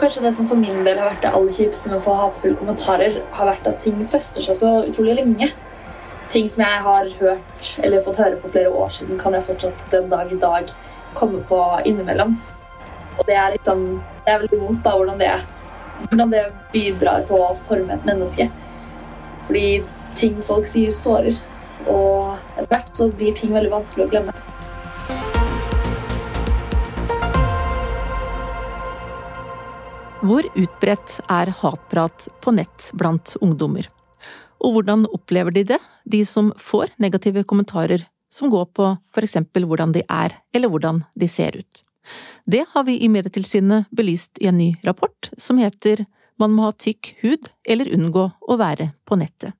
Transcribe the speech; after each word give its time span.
tror 0.00 0.08
kanskje 0.08 0.22
det 0.22 0.32
som 0.32 0.46
for 0.48 0.56
min 0.56 0.84
del 0.84 0.98
har 0.98 1.10
vært 1.10 1.24
det 1.24 1.30
aller 1.36 1.52
kjipeste 1.52 1.90
med 1.90 1.98
å 1.98 2.04
få 2.04 2.14
hatefulle 2.16 2.56
kommentarer, 2.56 3.18
har 3.36 3.48
vært 3.50 3.66
at 3.68 3.82
ting 3.84 3.98
fester 4.08 4.40
seg 4.40 4.56
så 4.56 4.70
utrolig 4.88 5.18
lenge. 5.18 5.50
Ting 6.32 6.48
som 6.48 6.62
jeg 6.64 6.78
har 6.86 7.10
hørt 7.18 7.72
eller 7.84 8.00
fått 8.00 8.20
høre 8.22 8.38
for 8.40 8.48
flere 8.54 8.70
år 8.72 8.88
siden, 8.96 9.18
kan 9.20 9.36
jeg 9.36 9.44
fortsatt 9.44 9.84
den 9.92 10.08
dag 10.08 10.32
i 10.32 10.38
dag 10.40 10.72
komme 11.18 11.42
på 11.44 11.58
innimellom. 11.84 12.38
Og 13.18 13.26
det 13.28 13.36
er 13.36 13.52
liksom 13.52 14.00
Det 14.24 14.32
er 14.32 14.40
veldig 14.40 14.60
vondt 14.62 14.84
da, 14.84 14.96
hvordan 14.96 15.18
det, 15.18 15.30
hvordan 16.08 16.32
det 16.32 16.42
bidrar 16.72 17.26
på 17.28 17.36
å 17.36 17.54
forme 17.68 17.92
et 17.92 18.06
menneske. 18.06 18.48
Fordi 19.44 19.82
ting 20.14 20.40
folk 20.40 20.64
sier, 20.64 20.92
sårer. 20.96 21.36
Og 21.88 22.38
etter 22.56 22.70
hvert 22.70 22.96
så 22.96 23.08
blir 23.10 23.34
ting 23.34 23.52
veldig 23.52 23.72
vanskelig 23.72 24.06
å 24.06 24.10
glemme. 24.14 24.32
Hvor 30.20 30.44
utbredt 30.52 31.14
er 31.32 31.48
hatprat 31.62 32.26
på 32.44 32.52
nett 32.52 32.90
blant 32.92 33.32
ungdommer? 33.40 33.86
Og 34.60 34.74
hvordan 34.74 35.06
opplever 35.16 35.54
de 35.56 35.62
det, 35.70 35.78
de 36.04 36.20
som 36.28 36.50
får 36.60 36.92
negative 37.00 37.46
kommentarer 37.48 38.04
som 38.28 38.52
går 38.52 38.66
på 38.76 38.88
for 39.14 39.24
eksempel 39.24 39.64
hvordan 39.64 39.94
de 39.96 40.02
er 40.04 40.36
eller 40.52 40.68
hvordan 40.68 41.00
de 41.16 41.28
ser 41.28 41.56
ut? 41.56 41.80
Det 42.44 42.66
har 42.68 42.84
vi 42.84 42.98
i 43.00 43.08
Medietilsynet 43.08 43.88
belyst 43.96 44.42
i 44.44 44.50
en 44.52 44.60
ny 44.60 44.74
rapport 44.84 45.32
som 45.40 45.56
heter 45.56 46.04
Man 46.36 46.52
må 46.52 46.68
ha 46.68 46.76
tykk 46.76 47.14
hud 47.22 47.48
eller 47.64 47.88
unngå 47.96 48.26
å 48.28 48.60
være 48.60 48.90
på 49.08 49.16
nettet. 49.16 49.56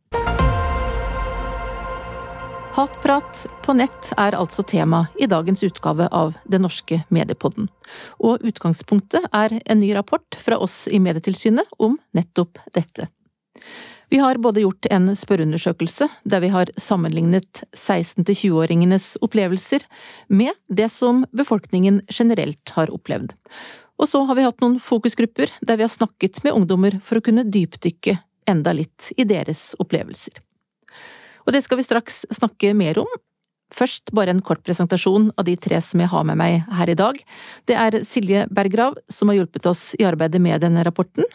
Hatprat 2.70 3.46
på 3.64 3.74
nett 3.74 4.12
er 4.14 4.36
altså 4.38 4.62
tema 4.62 5.06
i 5.18 5.26
dagens 5.26 5.64
utgave 5.66 6.06
av 6.14 6.36
Den 6.46 6.62
norske 6.62 7.00
mediepodden, 7.10 7.66
og 8.22 8.44
utgangspunktet 8.46 9.26
er 9.34 9.56
en 9.64 9.80
ny 9.82 9.88
rapport 9.96 10.36
fra 10.38 10.58
oss 10.62 10.84
i 10.86 11.00
Medietilsynet 11.02 11.66
om 11.82 11.96
nettopp 12.14 12.60
dette. 12.74 13.08
Vi 14.10 14.20
har 14.22 14.38
både 14.42 14.62
gjort 14.62 14.86
en 14.90 15.10
spørreundersøkelse 15.18 16.06
der 16.30 16.42
vi 16.44 16.50
har 16.54 16.70
sammenlignet 16.78 17.64
16–20-åringenes 17.74 19.16
opplevelser 19.22 19.82
med 20.28 20.54
det 20.68 20.88
som 20.94 21.24
befolkningen 21.34 22.04
generelt 22.06 22.74
har 22.78 22.90
opplevd. 22.94 23.34
Og 23.98 24.08
så 24.10 24.22
har 24.26 24.38
vi 24.38 24.46
hatt 24.46 24.62
noen 24.62 24.78
fokusgrupper 24.82 25.50
der 25.58 25.78
vi 25.78 25.86
har 25.86 25.92
snakket 25.92 26.42
med 26.46 26.54
ungdommer 26.54 27.00
for 27.02 27.18
å 27.18 27.24
kunne 27.26 27.46
dypdykke 27.50 28.14
enda 28.50 28.74
litt 28.78 29.10
i 29.18 29.26
deres 29.26 29.72
opplevelser. 29.82 30.38
Og 31.50 31.56
det 31.56 31.64
skal 31.66 31.80
vi 31.80 31.82
straks 31.82 32.22
snakke 32.30 32.70
mer 32.78 33.02
om, 33.02 33.10
Først 33.70 34.10
bare 34.16 34.32
en 34.34 34.42
kort 34.42 34.64
presentasjon 34.66 35.28
av 35.38 35.46
de 35.46 35.54
tre 35.60 35.78
som 35.84 36.00
jeg 36.02 36.10
har 36.10 36.24
med 36.26 36.38
meg 36.40 36.64
her 36.74 36.90
i 36.90 36.96
dag. 36.98 37.18
Det 37.70 37.76
er 37.78 38.00
Silje 38.06 38.44
Berggrav, 38.50 38.96
som 39.06 39.30
har 39.30 39.38
hjulpet 39.38 39.68
oss 39.70 39.92
i 39.98 40.06
arbeidet 40.08 40.40
med 40.42 40.62
denne 40.64 40.82
rapporten. 40.86 41.26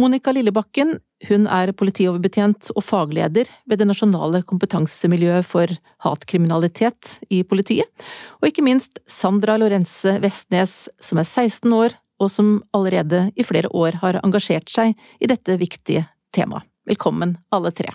Monica 0.00 0.34
Lillebakken, 0.34 0.96
hun 1.28 1.46
er 1.46 1.70
politioverbetjent 1.78 2.72
og 2.74 2.82
fagleder 2.84 3.46
ved 3.70 3.80
det 3.80 3.86
nasjonale 3.88 4.42
kompetansemiljøet 4.50 5.46
for 5.46 5.70
hatkriminalitet 6.04 7.20
i 7.30 7.44
politiet. 7.46 7.86
Og 8.42 8.50
ikke 8.50 8.66
minst 8.66 8.98
Sandra 9.06 9.54
Lorenze 9.60 10.18
Vestnes, 10.24 10.88
som 10.98 11.22
er 11.22 11.28
16 11.28 11.70
år, 11.70 11.94
og 12.18 12.32
som 12.32 12.56
allerede 12.74 13.28
i 13.36 13.46
flere 13.46 13.70
år 13.70 14.00
har 14.02 14.18
engasjert 14.24 14.72
seg 14.72 14.96
i 15.20 15.30
dette 15.30 15.58
viktige 15.60 16.08
temaet. 16.34 16.66
Velkommen, 16.86 17.38
alle 17.54 17.72
tre. 17.74 17.94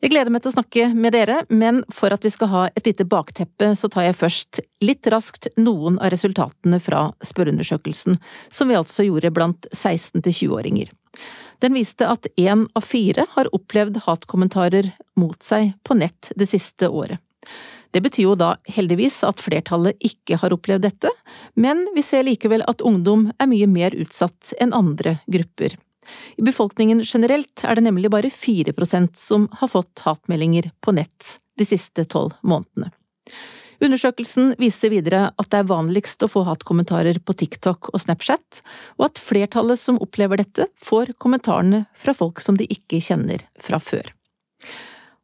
Jeg 0.00 0.14
gleder 0.14 0.32
meg 0.32 0.40
til 0.40 0.48
å 0.48 0.54
snakke 0.54 0.84
med 0.96 1.12
dere, 1.12 1.42
men 1.52 1.82
for 1.92 2.14
at 2.14 2.22
vi 2.24 2.30
skal 2.32 2.48
ha 2.48 2.60
et 2.72 2.86
lite 2.88 3.04
bakteppe, 3.04 3.74
så 3.76 3.88
tar 3.92 4.06
jeg 4.06 4.16
først 4.16 4.60
litt 4.80 5.04
raskt 5.12 5.50
noen 5.60 5.98
av 6.00 6.14
resultatene 6.14 6.78
fra 6.80 7.10
spørreundersøkelsen, 7.20 8.16
som 8.48 8.72
vi 8.72 8.78
altså 8.78 9.04
gjorde 9.04 9.32
blant 9.36 9.68
16- 9.76 10.24
til 10.24 10.32
20-åringer. 10.38 10.94
Den 11.60 11.76
viste 11.76 12.08
at 12.08 12.30
én 12.40 12.64
av 12.72 12.86
fire 12.88 13.26
har 13.34 13.52
opplevd 13.52 14.00
hatkommentarer 14.06 14.88
mot 15.20 15.36
seg 15.44 15.74
på 15.84 15.98
nett 16.00 16.32
det 16.32 16.48
siste 16.48 16.88
året. 16.88 17.20
Det 17.92 18.00
betyr 18.00 18.24
jo 18.24 18.38
da 18.40 18.54
heldigvis 18.72 19.20
at 19.28 19.42
flertallet 19.42 20.00
ikke 20.06 20.40
har 20.40 20.56
opplevd 20.56 20.86
dette, 20.86 21.12
men 21.60 21.90
vi 21.92 22.06
ser 22.06 22.24
likevel 22.24 22.64
at 22.70 22.80
ungdom 22.86 23.28
er 23.36 23.52
mye 23.52 23.68
mer 23.68 23.96
utsatt 24.00 24.54
enn 24.62 24.72
andre 24.72 25.18
grupper. 25.28 25.76
I 26.40 26.44
befolkningen 26.46 27.02
generelt 27.04 27.64
er 27.64 27.78
det 27.78 27.86
nemlig 27.86 28.10
bare 28.12 28.32
4% 28.32 29.16
som 29.18 29.48
har 29.60 29.72
fått 29.72 30.04
hatmeldinger 30.06 30.70
på 30.80 30.94
nett 30.96 31.36
de 31.60 31.66
siste 31.68 32.06
tolv 32.08 32.36
månedene. 32.42 32.92
Undersøkelsen 33.80 34.54
viser 34.60 34.92
videre 34.92 35.30
at 35.40 35.48
det 35.52 35.62
er 35.62 35.70
vanligst 35.70 36.20
å 36.20 36.28
få 36.28 36.42
hatkommentarer 36.44 37.16
på 37.24 37.36
TikTok 37.40 37.88
og 37.94 38.02
Snapchat, 38.02 38.60
og 39.00 39.06
at 39.08 39.20
flertallet 39.20 39.80
som 39.80 40.00
opplever 40.04 40.42
dette, 40.42 40.66
får 40.84 41.14
kommentarene 41.22 41.86
fra 41.96 42.12
folk 42.16 42.42
som 42.44 42.60
de 42.60 42.68
ikke 42.68 43.00
kjenner 43.00 43.40
fra 43.60 43.80
før. 43.80 44.10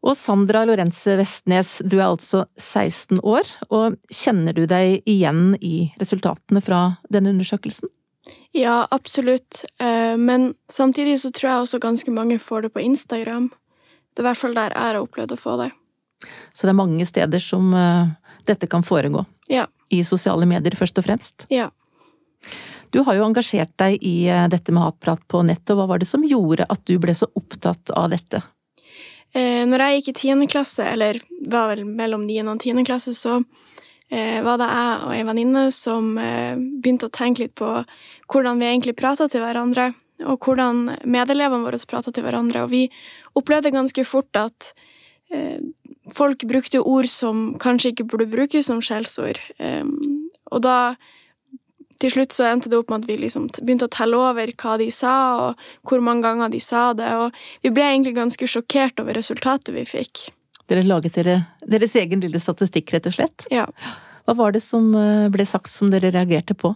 Og 0.06 0.14
Sandra 0.16 0.62
Lorenze 0.64 1.16
Vestnes, 1.18 1.80
du 1.84 1.98
er 1.98 2.06
altså 2.06 2.44
16 2.56 3.20
år, 3.26 3.48
og 3.68 3.98
kjenner 4.12 4.56
du 4.56 4.64
deg 4.70 5.02
igjen 5.04 5.56
i 5.60 5.90
resultatene 6.00 6.62
fra 6.64 6.82
denne 7.12 7.34
undersøkelsen? 7.34 7.90
Ja, 8.56 8.88
absolutt. 8.90 9.64
Eh, 9.78 10.16
men 10.16 10.54
samtidig 10.68 11.20
så 11.20 11.30
tror 11.30 11.50
jeg 11.50 11.64
også 11.64 11.80
ganske 11.82 12.10
mange 12.10 12.38
får 12.38 12.66
det 12.66 12.72
på 12.72 12.80
Instagram. 12.80 13.50
Det 14.14 14.22
er 14.22 14.24
i 14.24 14.28
hvert 14.30 14.40
fall 14.40 14.56
der 14.56 14.72
jeg 14.72 14.88
har 14.88 15.00
opplevd 15.02 15.34
å 15.34 15.40
få 15.40 15.56
det. 15.60 15.70
Så 16.56 16.64
det 16.64 16.72
er 16.72 16.78
mange 16.78 17.06
steder 17.06 17.42
som 17.42 17.74
eh, 17.76 18.14
dette 18.48 18.68
kan 18.70 18.86
foregå? 18.86 19.26
Ja. 19.52 19.66
I 19.92 20.00
sosiale 20.08 20.48
medier 20.48 20.76
først 20.78 20.96
og 20.98 21.04
fremst? 21.04 21.46
Ja. 21.52 21.68
Du 22.94 23.02
har 23.04 23.18
jo 23.18 23.26
engasjert 23.26 23.74
deg 23.76 24.00
i 24.00 24.16
eh, 24.32 24.48
dette 24.48 24.72
med 24.72 24.86
hatprat 24.86 25.20
på 25.28 25.44
nett, 25.44 25.68
og 25.70 25.82
hva 25.82 25.90
var 25.92 26.00
det 26.00 26.08
som 26.08 26.24
gjorde 26.24 26.64
at 26.64 26.86
du 26.88 26.96
ble 27.02 27.12
så 27.14 27.28
opptatt 27.36 27.92
av 27.92 28.12
dette? 28.14 28.42
Når 29.36 29.82
jeg 29.82 29.96
gikk 29.98 30.06
i 30.08 30.12
tiende 30.16 30.46
klasse, 30.48 30.86
eller 30.94 31.18
var 31.50 31.66
vel 31.68 31.82
mellom 31.84 32.22
niende 32.24 32.54
og 32.54 32.60
tiende 32.62 32.86
klasse, 32.88 33.12
så 33.12 33.34
var 34.08 34.56
det 34.56 34.68
jeg 34.70 34.94
og 35.02 35.10
ei 35.12 35.26
venninne 35.28 35.64
som 35.76 36.06
begynte 36.16 37.10
å 37.10 37.12
tenke 37.12 37.42
litt 37.42 37.52
på 37.58 37.68
hvordan 38.32 38.60
vi 38.60 38.68
egentlig 38.68 38.96
prata 38.98 39.28
til 39.30 39.44
hverandre, 39.44 39.92
og 40.26 40.40
hvordan 40.40 40.96
medelevene 41.04 41.66
våre 41.66 41.80
prata 41.88 42.12
til 42.12 42.24
hverandre. 42.24 42.64
Og 42.64 42.72
vi 42.72 42.86
opplevde 43.36 43.74
ganske 43.74 44.04
fort 44.08 44.40
at 44.40 44.72
eh, 45.34 45.60
folk 46.16 46.46
brukte 46.48 46.80
ord 46.80 47.10
som 47.12 47.52
kanskje 47.62 47.92
ikke 47.92 48.08
burde 48.12 48.30
brukes 48.32 48.70
som 48.70 48.80
skjellsord. 48.80 49.40
og 50.46 50.62
da 50.62 50.96
til 52.00 52.12
slutt 52.12 52.34
så 52.36 52.48
endte 52.50 52.70
det 52.70 52.78
opp 52.78 52.90
med 52.92 53.04
at 53.04 53.10
vi 53.10 53.18
liksom 53.20 53.48
begynte 53.56 53.88
å 53.88 53.92
telle 53.92 54.18
over 54.20 54.52
hva 54.60 54.76
de 54.80 54.88
sa, 54.92 55.14
og 55.40 55.88
hvor 55.88 56.02
mange 56.04 56.26
ganger 56.26 56.52
de 56.52 56.60
sa 56.60 56.90
det, 56.96 57.08
og 57.16 57.36
vi 57.64 57.72
ble 57.72 57.86
egentlig 57.88 58.16
ganske 58.18 58.48
sjokkert 58.50 59.00
over 59.02 59.16
resultatet 59.16 59.72
vi 59.74 59.86
fikk. 59.88 60.26
Dere 60.66 60.82
laget 60.86 61.16
dere, 61.16 61.38
deres 61.62 61.94
egen 61.96 62.22
lille 62.24 62.40
statistikk, 62.42 62.90
rett 62.94 63.08
og 63.08 63.16
slett? 63.16 63.46
Ja. 63.54 63.68
Hva 64.26 64.34
var 64.34 64.56
det 64.56 64.62
som 64.64 64.90
eh, 64.98 65.28
ble 65.32 65.46
sagt 65.46 65.70
som 65.72 65.92
dere 65.92 66.10
reagerte 66.14 66.56
på? 66.58 66.72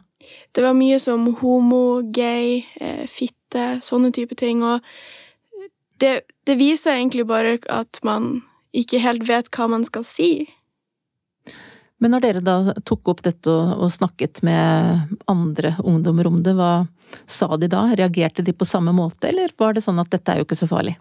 Det 0.55 0.63
var 0.63 0.77
mye 0.77 1.01
som 1.03 1.27
homo, 1.41 2.01
gay, 2.15 2.63
eh, 2.81 3.07
fitte, 3.11 3.81
sånne 3.83 4.13
type 4.15 4.39
ting. 4.39 4.63
Og 4.63 4.81
det, 6.03 6.21
det 6.47 6.57
viser 6.61 6.97
egentlig 6.97 7.27
bare 7.31 7.59
at 7.73 8.01
man 8.07 8.41
ikke 8.77 9.03
helt 9.03 9.27
vet 9.27 9.51
hva 9.57 9.67
man 9.73 9.85
skal 9.87 10.07
si. 10.07 10.31
Men 12.01 12.15
når 12.15 12.25
dere 12.25 12.45
da 12.45 12.57
tok 12.87 13.11
opp 13.13 13.27
dette 13.27 13.51
og 13.51 13.91
snakket 13.93 14.41
med 14.47 15.19
andre 15.29 15.75
ungdommer 15.83 16.31
om 16.31 16.41
det, 16.47 16.55
hva 16.57 16.87
sa 17.27 17.51
de 17.61 17.69
da? 17.69 17.89
Reagerte 17.99 18.47
de 18.47 18.55
på 18.57 18.69
samme 18.69 18.95
måte, 18.97 19.29
eller 19.29 19.53
var 19.59 19.75
det 19.75 19.83
sånn 19.85 20.01
at 20.01 20.13
dette 20.15 20.33
er 20.33 20.41
jo 20.41 20.47
ikke 20.47 20.63
så 20.63 20.71
farlig? 20.71 20.95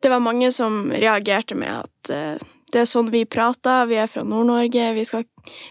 det 0.00 0.08
var 0.08 0.20
mange 0.20 0.52
som 0.52 0.92
reagerte 0.92 1.54
med 1.54 1.74
at 1.74 2.10
uh, 2.10 2.48
det 2.72 2.82
er 2.82 2.88
sånn 2.88 3.10
vi 3.12 3.24
prater, 3.28 3.86
vi 3.88 3.98
er 4.00 4.08
fra 4.10 4.24
Nord-Norge, 4.26 4.90
vi, 4.96 5.04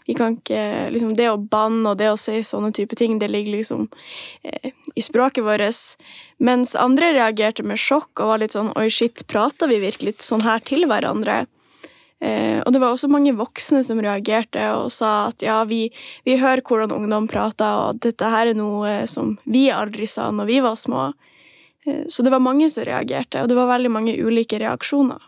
vi 0.08 0.16
kan 0.18 0.38
ikke 0.38 0.62
Liksom, 0.94 1.14
det 1.18 1.30
å 1.30 1.38
banne 1.38 1.92
og 1.92 2.00
det 2.00 2.10
å 2.12 2.18
si 2.20 2.40
sånne 2.46 2.72
type 2.76 2.96
ting, 2.98 3.18
det 3.22 3.30
ligger 3.32 3.60
liksom 3.60 3.88
eh, 4.44 4.72
i 4.96 5.04
språket 5.04 5.46
vårt. 5.46 5.98
Mens 6.38 6.76
andre 6.80 7.12
reagerte 7.16 7.66
med 7.68 7.82
sjokk 7.82 8.22
og 8.22 8.32
var 8.32 8.42
litt 8.42 8.56
sånn 8.56 8.72
oi, 8.78 8.88
shit, 8.94 9.26
prater 9.30 9.70
vi 9.70 9.82
virkelig 9.84 10.18
sånn 10.26 10.46
her 10.46 10.64
til 10.66 10.88
hverandre? 10.90 11.46
Eh, 12.20 12.64
og 12.64 12.74
det 12.74 12.82
var 12.82 12.96
også 12.96 13.10
mange 13.14 13.36
voksne 13.38 13.84
som 13.86 14.02
reagerte 14.02 14.64
og 14.74 14.90
sa 14.94 15.28
at 15.28 15.44
ja, 15.46 15.60
vi, 15.70 15.86
vi 16.26 16.40
hører 16.42 16.64
hvordan 16.66 16.96
ungdom 16.96 17.30
prater, 17.30 17.90
og 17.92 18.02
dette 18.02 18.32
her 18.34 18.50
er 18.50 18.58
noe 18.58 19.04
som 19.10 19.36
vi 19.46 19.68
aldri 19.70 20.10
sa 20.10 20.32
når 20.34 20.50
vi 20.50 20.60
var 20.66 20.80
små. 20.80 21.12
Eh, 21.86 22.06
så 22.10 22.26
det 22.26 22.34
var 22.34 22.44
mange 22.44 22.70
som 22.74 22.88
reagerte, 22.88 23.44
og 23.44 23.52
det 23.52 23.60
var 23.60 23.70
veldig 23.76 23.94
mange 23.94 24.18
ulike 24.18 24.62
reaksjoner. 24.64 25.27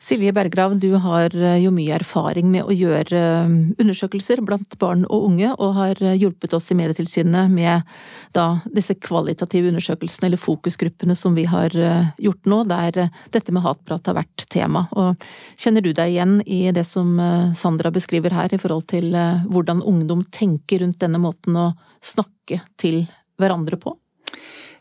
Silje 0.00 0.32
Berggrav, 0.32 0.78
du 0.80 0.94
har 0.96 1.34
eh, 1.36 1.58
jo 1.60 1.70
mye 1.76 1.92
erfaring 1.98 2.46
med 2.48 2.64
å 2.64 2.72
gjøre 2.72 3.18
eh, 3.20 3.50
undersøkelser 3.82 4.40
blant 4.40 4.78
barn 4.80 5.02
og 5.04 5.26
unge, 5.26 5.50
og 5.60 5.74
har 5.76 6.00
eh, 6.00 6.16
hjulpet 6.16 6.54
oss 6.56 6.70
i 6.72 6.76
Medietilsynet 6.78 7.52
med 7.52 7.84
da 8.32 8.46
disse 8.72 8.96
kvalitative 8.96 9.68
undersøkelsene, 9.68 10.30
eller 10.30 10.40
fokusgruppene 10.40 11.16
som 11.18 11.36
vi 11.36 11.44
har 11.50 11.76
gjort 12.16 12.48
nå, 12.48 12.62
der 12.70 13.10
dette 13.34 13.52
med 13.52 13.64
hatprat 13.66 14.08
har 14.08 14.16
vært 14.22 14.46
tema. 14.48 14.86
Og 14.96 15.20
kjenner 15.60 15.84
du 15.84 15.92
deg 15.92 16.14
igjen 16.14 16.38
i 16.48 16.62
det 16.72 16.86
som 16.88 17.18
Sandra 17.58 17.92
beskriver 17.92 18.32
her, 18.32 18.54
i 18.54 18.60
forhold 18.62 18.86
til 18.94 19.12
hvordan 19.50 19.82
ungdom 19.84 20.22
tenker 20.32 20.84
rundt 20.84 21.02
denne 21.02 21.20
måten 21.20 21.58
å 21.58 21.72
snakke 22.00 22.62
til 22.80 23.02
hverandre 23.40 23.76
på? 23.82 23.98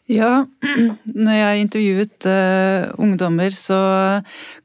Ja, 0.10 0.48
når 1.26 1.36
jeg 1.38 1.64
intervjuet 1.64 2.26
uh, 2.26 2.90
ungdommer, 2.98 3.54
så 3.54 3.78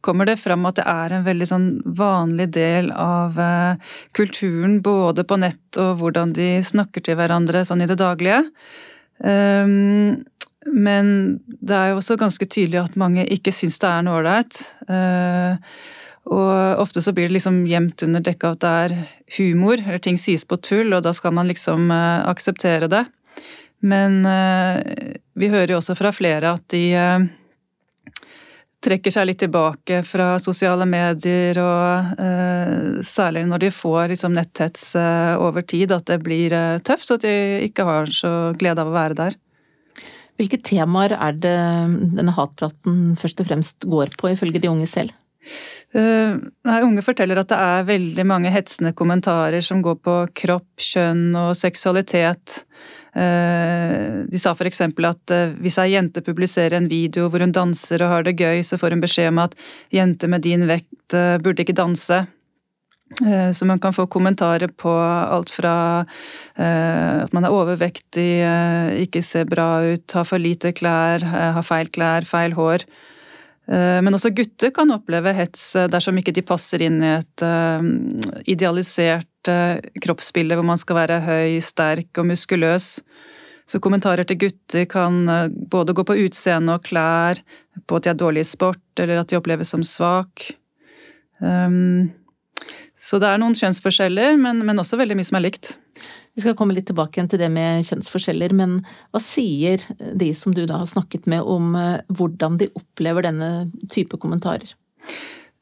kommer 0.04 0.28
det 0.28 0.38
fram 0.40 0.64
at 0.64 0.78
det 0.78 0.86
er 0.88 1.12
en 1.12 1.26
veldig 1.26 1.48
sånn 1.50 1.66
vanlig 1.98 2.46
del 2.56 2.88
av 2.96 3.36
uh, 3.36 3.96
kulturen, 4.16 4.78
både 4.84 5.26
på 5.28 5.36
nett 5.42 5.80
og 5.80 6.00
hvordan 6.00 6.32
de 6.36 6.48
snakker 6.64 7.04
til 7.04 7.18
hverandre 7.18 7.60
sånn 7.68 7.84
i 7.84 7.88
det 7.90 7.98
daglige. 8.00 8.40
Um, 9.20 10.22
men 10.64 11.10
det 11.44 11.76
er 11.76 11.92
jo 11.92 11.98
også 12.00 12.16
ganske 12.16 12.48
tydelig 12.48 12.80
at 12.80 12.96
mange 12.96 13.26
ikke 13.28 13.52
syns 13.52 13.76
det 13.82 13.90
er 13.90 14.06
noe 14.06 14.22
ålreit. 14.22 14.62
Uh, 14.88 15.60
og 16.24 16.80
ofte 16.80 17.02
så 17.04 17.12
blir 17.12 17.28
det 17.28 17.36
liksom 17.36 17.66
gjemt 17.68 18.00
under 18.06 18.24
dekket 18.24 18.56
at 18.56 18.64
det 18.64 18.72
er 18.86 18.96
humor, 19.36 19.76
eller 19.76 20.00
ting 20.00 20.16
sies 20.16 20.46
på 20.48 20.56
tull, 20.56 20.96
og 20.96 21.04
da 21.04 21.12
skal 21.12 21.36
man 21.36 21.52
liksom 21.52 21.92
akseptere 21.92 22.88
det. 22.88 23.02
Men 23.84 24.22
eh, 24.26 25.16
vi 25.36 25.50
hører 25.52 25.74
jo 25.74 25.80
også 25.80 25.96
fra 25.98 26.12
flere 26.14 26.54
at 26.56 26.64
de 26.72 26.84
eh, 26.96 27.26
trekker 28.84 29.14
seg 29.14 29.28
litt 29.28 29.40
tilbake 29.42 30.02
fra 30.06 30.34
sosiale 30.42 30.86
medier, 30.88 31.58
og 31.62 32.18
uh, 32.18 33.00
særlig 33.04 33.44
når 33.48 33.64
de 33.64 33.72
får 33.74 34.12
liksom, 34.12 34.34
netthets 34.36 34.90
uh, 34.98 35.40
over 35.40 35.64
tid, 35.64 35.94
at 35.94 36.06
det 36.10 36.20
blir 36.24 36.54
uh, 36.54 36.80
tøft, 36.84 37.10
og 37.10 37.20
at 37.20 37.26
de 37.26 37.64
ikke 37.68 37.86
har 37.88 38.12
så 38.12 38.34
glede 38.60 38.84
av 38.84 38.92
å 38.92 38.96
være 38.96 39.18
der. 39.22 39.38
Hvilke 40.40 40.58
temaer 40.66 41.14
er 41.14 41.36
det 41.38 41.58
denne 42.18 42.34
hatpraten 42.34 43.14
først 43.18 43.44
og 43.44 43.50
fremst 43.50 43.86
går 43.86 44.16
på, 44.18 44.32
ifølge 44.34 44.62
de 44.62 44.72
unge 44.72 44.88
selv? 44.90 45.14
Nei, 45.94 46.78
unge 46.82 47.04
forteller 47.06 47.38
at 47.38 47.52
det 47.52 47.58
er 47.60 47.86
veldig 47.86 48.24
mange 48.26 48.50
hetsende 48.50 48.90
kommentarer 48.98 49.62
som 49.62 49.78
går 49.84 50.00
på 50.02 50.14
kropp, 50.40 50.82
kjønn 50.82 51.36
og 51.38 51.52
seksualitet. 51.54 52.64
Eh, 53.14 54.24
de 54.26 54.38
sa 54.42 54.52
f.eks. 54.54 54.80
at 54.82 55.34
eh, 55.34 55.52
hvis 55.62 55.78
ei 55.78 55.92
jente 55.92 56.22
publiserer 56.24 56.74
en 56.80 56.88
video 56.90 57.28
hvor 57.30 57.44
hun 57.44 57.54
danser 57.54 58.02
og 58.02 58.10
har 58.10 58.26
det 58.26 58.36
gøy, 58.40 58.62
så 58.66 58.78
får 58.80 58.96
hun 58.96 59.04
beskjed 59.04 59.30
om 59.30 59.44
at 59.44 59.54
jenter 59.94 60.30
med 60.32 60.42
din 60.46 60.66
vekt 60.70 61.14
eh, 61.14 61.36
burde 61.42 61.62
ikke 61.62 61.78
danse. 61.78 62.24
Så 63.14 63.66
man 63.68 63.78
kan 63.78 63.92
få 63.94 64.08
kommentarer 64.10 64.72
på 64.74 64.90
alt 64.90 65.50
fra 65.52 66.02
at 66.56 67.34
man 67.36 67.44
er 67.46 67.52
overvektig, 67.52 68.40
ikke 69.04 69.20
ser 69.22 69.44
bra 69.46 69.84
ut, 69.84 70.14
har 70.16 70.24
for 70.26 70.40
lite 70.40 70.72
klær, 70.74 71.22
har 71.22 71.62
feil 71.68 71.92
klær, 71.94 72.26
feil 72.26 72.56
hår. 72.56 72.82
Men 73.66 74.12
også 74.12 74.28
gutter 74.36 74.68
kan 74.76 74.90
oppleve 74.92 75.32
hets 75.32 75.70
dersom 75.88 76.18
ikke 76.20 76.34
de 76.36 76.42
passer 76.44 76.82
inn 76.84 76.98
i 77.00 77.14
et 77.14 77.44
idealisert 78.52 79.48
kroppsbilde 80.04 80.58
hvor 80.58 80.66
man 80.68 80.80
skal 80.80 80.98
være 80.98 81.16
høy, 81.24 81.56
sterk 81.64 82.20
og 82.20 82.28
muskuløs. 82.28 82.90
Så 83.64 83.80
kommentarer 83.80 84.28
til 84.28 84.38
gutter 84.42 84.84
kan 84.90 85.22
eh, 85.28 85.48
både 85.48 85.94
gå 85.96 86.04
på 86.04 86.16
utseende 86.26 86.76
og 86.76 86.84
klær, 86.84 87.40
på 87.88 87.96
at 87.96 88.04
de 88.04 88.12
er 88.12 88.18
dårlige 88.20 88.44
i 88.44 88.50
sport, 88.52 88.82
eller 89.00 89.22
at 89.22 89.30
de 89.30 89.38
oppleves 89.38 89.72
som 89.72 89.84
svak. 89.84 90.50
Så 92.94 93.18
det 93.20 93.28
er 93.28 93.40
noen 93.40 93.56
kjønnsforskjeller, 93.58 94.36
men, 94.40 94.78
også 94.78 94.96
veldig 95.00 95.16
mye 95.18 95.26
som 95.26 95.40
er 95.40 95.46
likt. 95.48 95.74
Vi 96.34 96.42
skal 96.42 96.56
komme 96.58 96.74
litt 96.74 96.88
tilbake 96.90 97.18
igjen 97.18 97.30
til 97.30 97.38
det 97.38 97.50
med 97.54 97.84
kjønnsforskjeller, 97.86 98.54
men 98.58 98.80
hva 99.14 99.20
sier 99.22 99.82
de 100.18 100.32
som 100.34 100.54
du 100.54 100.64
da 100.66 100.80
har 100.82 100.90
snakket 100.90 101.28
med 101.30 101.46
om 101.46 101.76
eh, 101.78 102.00
hvordan 102.10 102.58
de 102.58 102.72
opplever 102.74 103.28
denne 103.28 103.50
type 103.92 104.18
kommentarer? 104.18 104.74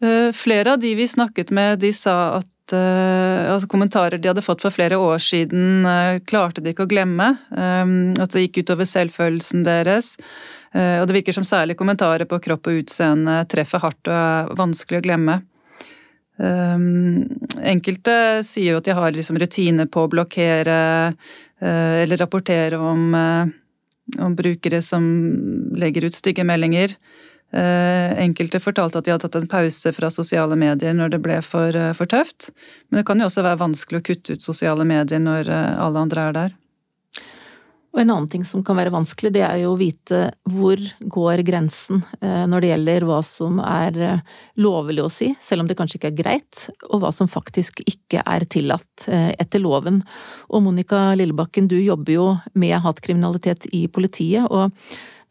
Eh, 0.02 0.30
flere 0.32 0.74
av 0.74 0.80
de 0.80 0.94
vi 0.96 1.08
snakket 1.08 1.52
med, 1.52 1.82
de 1.84 1.92
sa 1.92 2.38
at 2.38 2.72
uh, 2.72 3.52
altså 3.52 3.68
kommentarer 3.68 4.16
de 4.16 4.30
hadde 4.30 4.44
fått 4.44 4.64
for 4.64 4.72
flere 4.72 4.96
år 4.96 5.20
siden, 5.20 5.84
klarte 6.24 6.64
de 6.64 6.72
ikke 6.72 6.86
å 6.86 6.90
glemme. 6.90 7.34
At 7.52 8.32
det 8.32 8.46
gikk 8.46 8.62
utover 8.62 8.88
selvfølelsen 8.88 9.66
deres. 9.66 10.14
Og 10.72 11.04
det 11.04 11.18
virker 11.18 11.36
som 11.36 11.44
særlig 11.44 11.76
kommentarer 11.76 12.24
på 12.24 12.38
kropp 12.40 12.70
og 12.70 12.78
utseende 12.80 13.42
treffer 13.52 13.82
hardt 13.82 14.08
og 14.08 14.14
er 14.16 14.54
vanskelig 14.56 15.02
å 15.02 15.04
glemme. 15.04 15.42
Um, 16.42 17.28
enkelte 17.62 18.42
sier 18.42 18.72
jo 18.72 18.80
at 18.80 18.88
de 18.88 18.96
har 18.98 19.14
liksom 19.14 19.38
rutiner 19.38 19.86
på 19.86 20.06
å 20.06 20.10
blokkere 20.10 20.78
eller 21.62 22.18
rapportere 22.18 22.74
om, 22.74 23.12
om 24.18 24.32
brukere 24.34 24.80
som 24.82 25.04
legger 25.78 26.08
ut 26.08 26.16
stygge 26.16 26.42
meldinger. 26.42 26.96
Eh, 27.52 28.18
enkelte 28.22 28.60
fortalte 28.64 28.98
at 28.98 29.04
de 29.04 29.12
hadde 29.12 29.26
tatt 29.26 29.36
en 29.36 29.50
pause 29.50 29.90
fra 29.92 30.08
sosiale 30.10 30.56
medier 30.56 30.94
når 30.96 31.12
det 31.12 31.18
ble 31.20 31.36
for, 31.44 31.76
eh, 31.76 31.92
for, 31.92 32.08
tøft. 32.08 32.48
Men 32.88 33.02
det 33.02 33.06
kan 33.06 33.20
jo 33.20 33.28
også 33.28 33.44
være 33.44 33.60
vanskelig 33.60 34.00
å 34.00 34.06
kutte 34.06 34.32
ut 34.32 34.44
sosiale 34.44 34.86
medier 34.88 35.20
når 35.20 35.50
eh, 35.52 35.76
alle 35.76 36.00
andre 36.00 36.28
er 36.28 36.38
der. 36.38 36.54
Og 37.92 38.00
en 38.00 38.10
annen 38.14 38.28
ting 38.32 38.44
som 38.48 38.62
kan 38.64 38.78
være 38.78 38.92
vanskelig, 38.94 39.34
det 39.34 39.42
er 39.44 39.58
jo 39.60 39.74
å 39.74 39.78
vite 39.80 40.22
hvor 40.48 40.80
går 41.12 41.42
grensen 41.44 42.00
når 42.22 42.64
det 42.64 42.70
gjelder 42.70 43.06
hva 43.08 43.18
som 43.26 43.58
er 43.60 43.98
lovlig 44.56 45.04
å 45.04 45.10
si, 45.12 45.28
selv 45.36 45.64
om 45.64 45.68
det 45.68 45.76
kanskje 45.76 46.00
ikke 46.00 46.12
er 46.14 46.18
greit, 46.22 46.62
og 46.88 47.02
hva 47.02 47.12
som 47.12 47.28
faktisk 47.28 47.84
ikke 47.84 48.24
er 48.24 48.48
tillatt 48.48 49.08
etter 49.12 49.60
loven. 49.60 50.00
Og 50.48 50.64
Monica 50.64 51.10
Lillebakken, 51.20 51.68
du 51.68 51.76
jobber 51.82 52.16
jo 52.16 52.28
med 52.56 52.80
hatkriminalitet 52.80 53.68
i 53.76 53.84
politiet, 53.92 54.48
og 54.48 54.72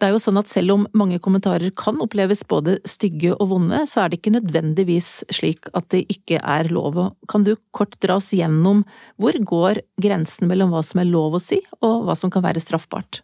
det 0.01 0.07
er 0.07 0.15
jo 0.15 0.21
sånn 0.24 0.39
at 0.42 0.50
selv 0.50 0.74
om 0.74 0.86
mange 0.98 1.19
kommentarer 1.21 1.69
kan 1.77 2.00
oppleves 2.01 2.42
både 2.50 2.80
stygge 2.89 3.36
og 3.36 3.51
vonde, 3.51 3.83
så 3.86 4.01
er 4.01 4.09
det 4.09 4.18
ikke 4.18 4.33
nødvendigvis 4.33 5.09
slik 5.30 5.69
at 5.77 5.92
det 5.94 6.07
ikke 6.09 6.39
er 6.42 6.71
lov. 6.74 6.98
Kan 7.30 7.45
du 7.45 7.53
kort 7.75 7.94
dra 8.01 8.18
oss 8.18 8.31
gjennom 8.33 8.81
hvor 9.21 9.38
går 9.38 9.83
grensen 10.01 10.50
mellom 10.50 10.74
hva 10.74 10.81
som 10.86 11.03
er 11.03 11.12
lov 11.12 11.38
å 11.38 11.44
si, 11.44 11.59
og 11.86 12.07
hva 12.07 12.15
som 12.18 12.33
kan 12.33 12.42
være 12.48 12.63
straffbart? 12.63 13.21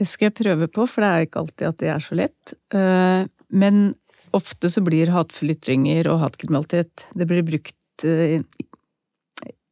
Det 0.00 0.08
skal 0.08 0.30
jeg 0.30 0.38
prøve 0.38 0.70
på, 0.72 0.86
for 0.88 1.04
det 1.04 1.10
er 1.12 1.28
ikke 1.28 1.44
alltid 1.44 1.68
at 1.68 1.80
det 1.82 1.92
er 1.92 2.06
så 2.06 2.16
lett. 2.16 2.54
Eh, 2.72 3.28
men 3.52 3.84
ofte 4.32 4.72
så 4.72 4.80
blir 4.86 5.12
hatefulle 5.12 5.58
ytringer 5.58 6.08
og 6.08 6.22
hatkriminalitet 6.24 7.04
det 7.18 7.28
blir 7.28 7.44
brukt 7.44 8.06
eh, 8.08 8.40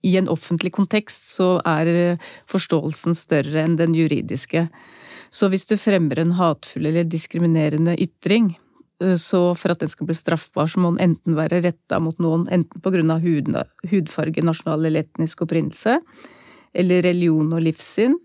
i 0.05 0.14
en 0.20 0.29
offentlig 0.29 0.75
kontekst 0.76 1.32
så 1.32 1.49
er 1.67 2.20
forståelsen 2.50 3.17
større 3.17 3.64
enn 3.64 3.81
den 3.81 3.96
juridiske. 3.96 4.69
Så 5.30 5.50
hvis 5.52 5.66
du 5.69 5.76
fremmer 5.80 6.20
en 6.22 6.34
hatefull 6.38 6.88
eller 6.88 7.08
diskriminerende 7.08 7.96
ytring, 8.00 8.52
eh, 9.02 9.16
så 9.20 9.54
for 9.58 9.75
at 9.75 9.82
den 9.84 9.92
skal 9.92 10.08
bli 10.08 10.16
straffbar, 10.16 10.70
så 10.70 10.80
må 10.80 10.94
den 10.94 11.12
enten 11.12 11.37
være 11.38 11.62
retta 11.66 12.00
mot 12.00 12.18
noen, 12.23 12.49
enten 12.52 12.82
på 12.85 12.92
grunn 12.94 13.12
av 13.12 13.25
hudfarge, 13.25 14.44
nasjonal 14.44 14.88
eller 14.88 15.06
etnisk 15.06 15.44
opprinnelse, 15.47 15.99
eller 16.75 17.04
religion 17.04 17.52
og 17.52 17.64
livssyn, 17.64 18.16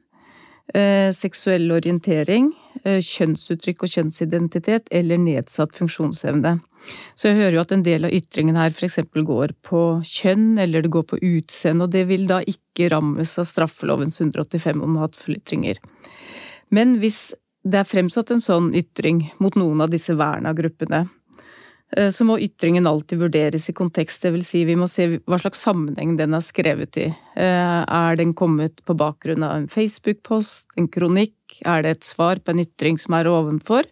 eh, 0.74 1.12
seksuell 1.12 1.72
orientering, 1.72 2.52
eh, 2.84 3.00
kjønnsuttrykk 3.00 3.84
og 3.84 3.90
kjønnsidentitet, 3.90 4.88
eller 4.92 5.18
nedsatt 5.18 5.76
funksjonsevne. 5.76 6.62
Så 7.16 7.30
jeg 7.30 7.40
hører 7.40 7.58
jo 7.58 7.64
at 7.64 7.72
en 7.72 7.84
del 7.86 8.06
av 8.06 8.12
ytringen 8.12 8.58
her 8.60 8.72
eksempel 8.72 9.24
går 9.24 9.54
på 9.64 10.02
kjønn, 10.04 10.60
eller 10.60 10.84
det 10.84 10.92
går 10.92 11.06
på 11.08 11.20
utseende, 11.22 11.84
og 11.84 11.92
det 11.92 12.08
vil 12.10 12.28
da 12.28 12.42
ikke 12.42 12.90
rammes 12.92 13.38
av 13.40 13.48
straffelovens 13.48 14.20
185 14.20 14.84
om 14.84 14.98
hatefulle 15.00 15.40
ytringer. 15.40 15.80
Men 16.74 16.98
hvis 17.02 17.32
det 17.64 17.80
er 17.80 17.88
fremsatt 17.88 18.32
en 18.34 18.44
sånn 18.44 18.72
ytring 18.76 19.28
mot 19.44 19.56
noen 19.60 19.84
av 19.86 19.92
disse 19.94 20.16
verna 20.20 20.52
gruppene, 20.58 21.06
eh, 21.96 22.10
så 22.12 22.26
må 22.28 22.40
ytringen 22.42 22.90
alltid 22.90 23.22
vurderes 23.22 23.70
i 23.70 23.76
kontekst, 23.78 24.26
vil 24.26 24.44
si 24.46 24.64
vi 24.68 24.76
må 24.80 24.90
se 24.92 25.08
hva 25.20 25.40
slags 25.40 25.64
sammenheng 25.64 26.18
den 26.20 26.36
er 26.36 26.44
skrevet 26.44 27.00
i. 27.00 27.08
Eh, 27.38 27.80
er 27.86 28.20
den 28.20 28.34
kommet 28.34 28.84
på 28.88 28.98
bakgrunn 29.00 29.46
av 29.46 29.56
en 29.62 29.70
Facebook-post, 29.72 30.74
en 30.78 30.90
kronikk, 30.92 31.38
er 31.64 31.86
det 31.86 31.98
et 31.98 32.10
svar 32.10 32.42
på 32.42 32.52
en 32.52 32.66
ytring 32.66 33.00
som 33.00 33.20
er 33.20 33.32
ovenfor? 33.32 33.88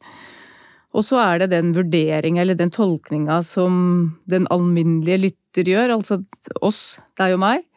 Og 0.91 1.05
så 1.07 1.21
er 1.23 1.39
det 1.39 1.53
den 1.53 1.71
vurderinga 1.71 2.41
eller 2.41 2.57
den 2.59 2.73
tolkninga 2.73 3.37
som 3.47 4.17
den 4.27 4.49
alminnelige 4.51 5.29
lytter 5.29 5.69
gjør, 5.69 5.93
altså 5.95 6.19
oss, 6.59 6.97
deg 7.21 7.37
og 7.37 7.45
meg, 7.45 7.63
Eh, 7.63 7.70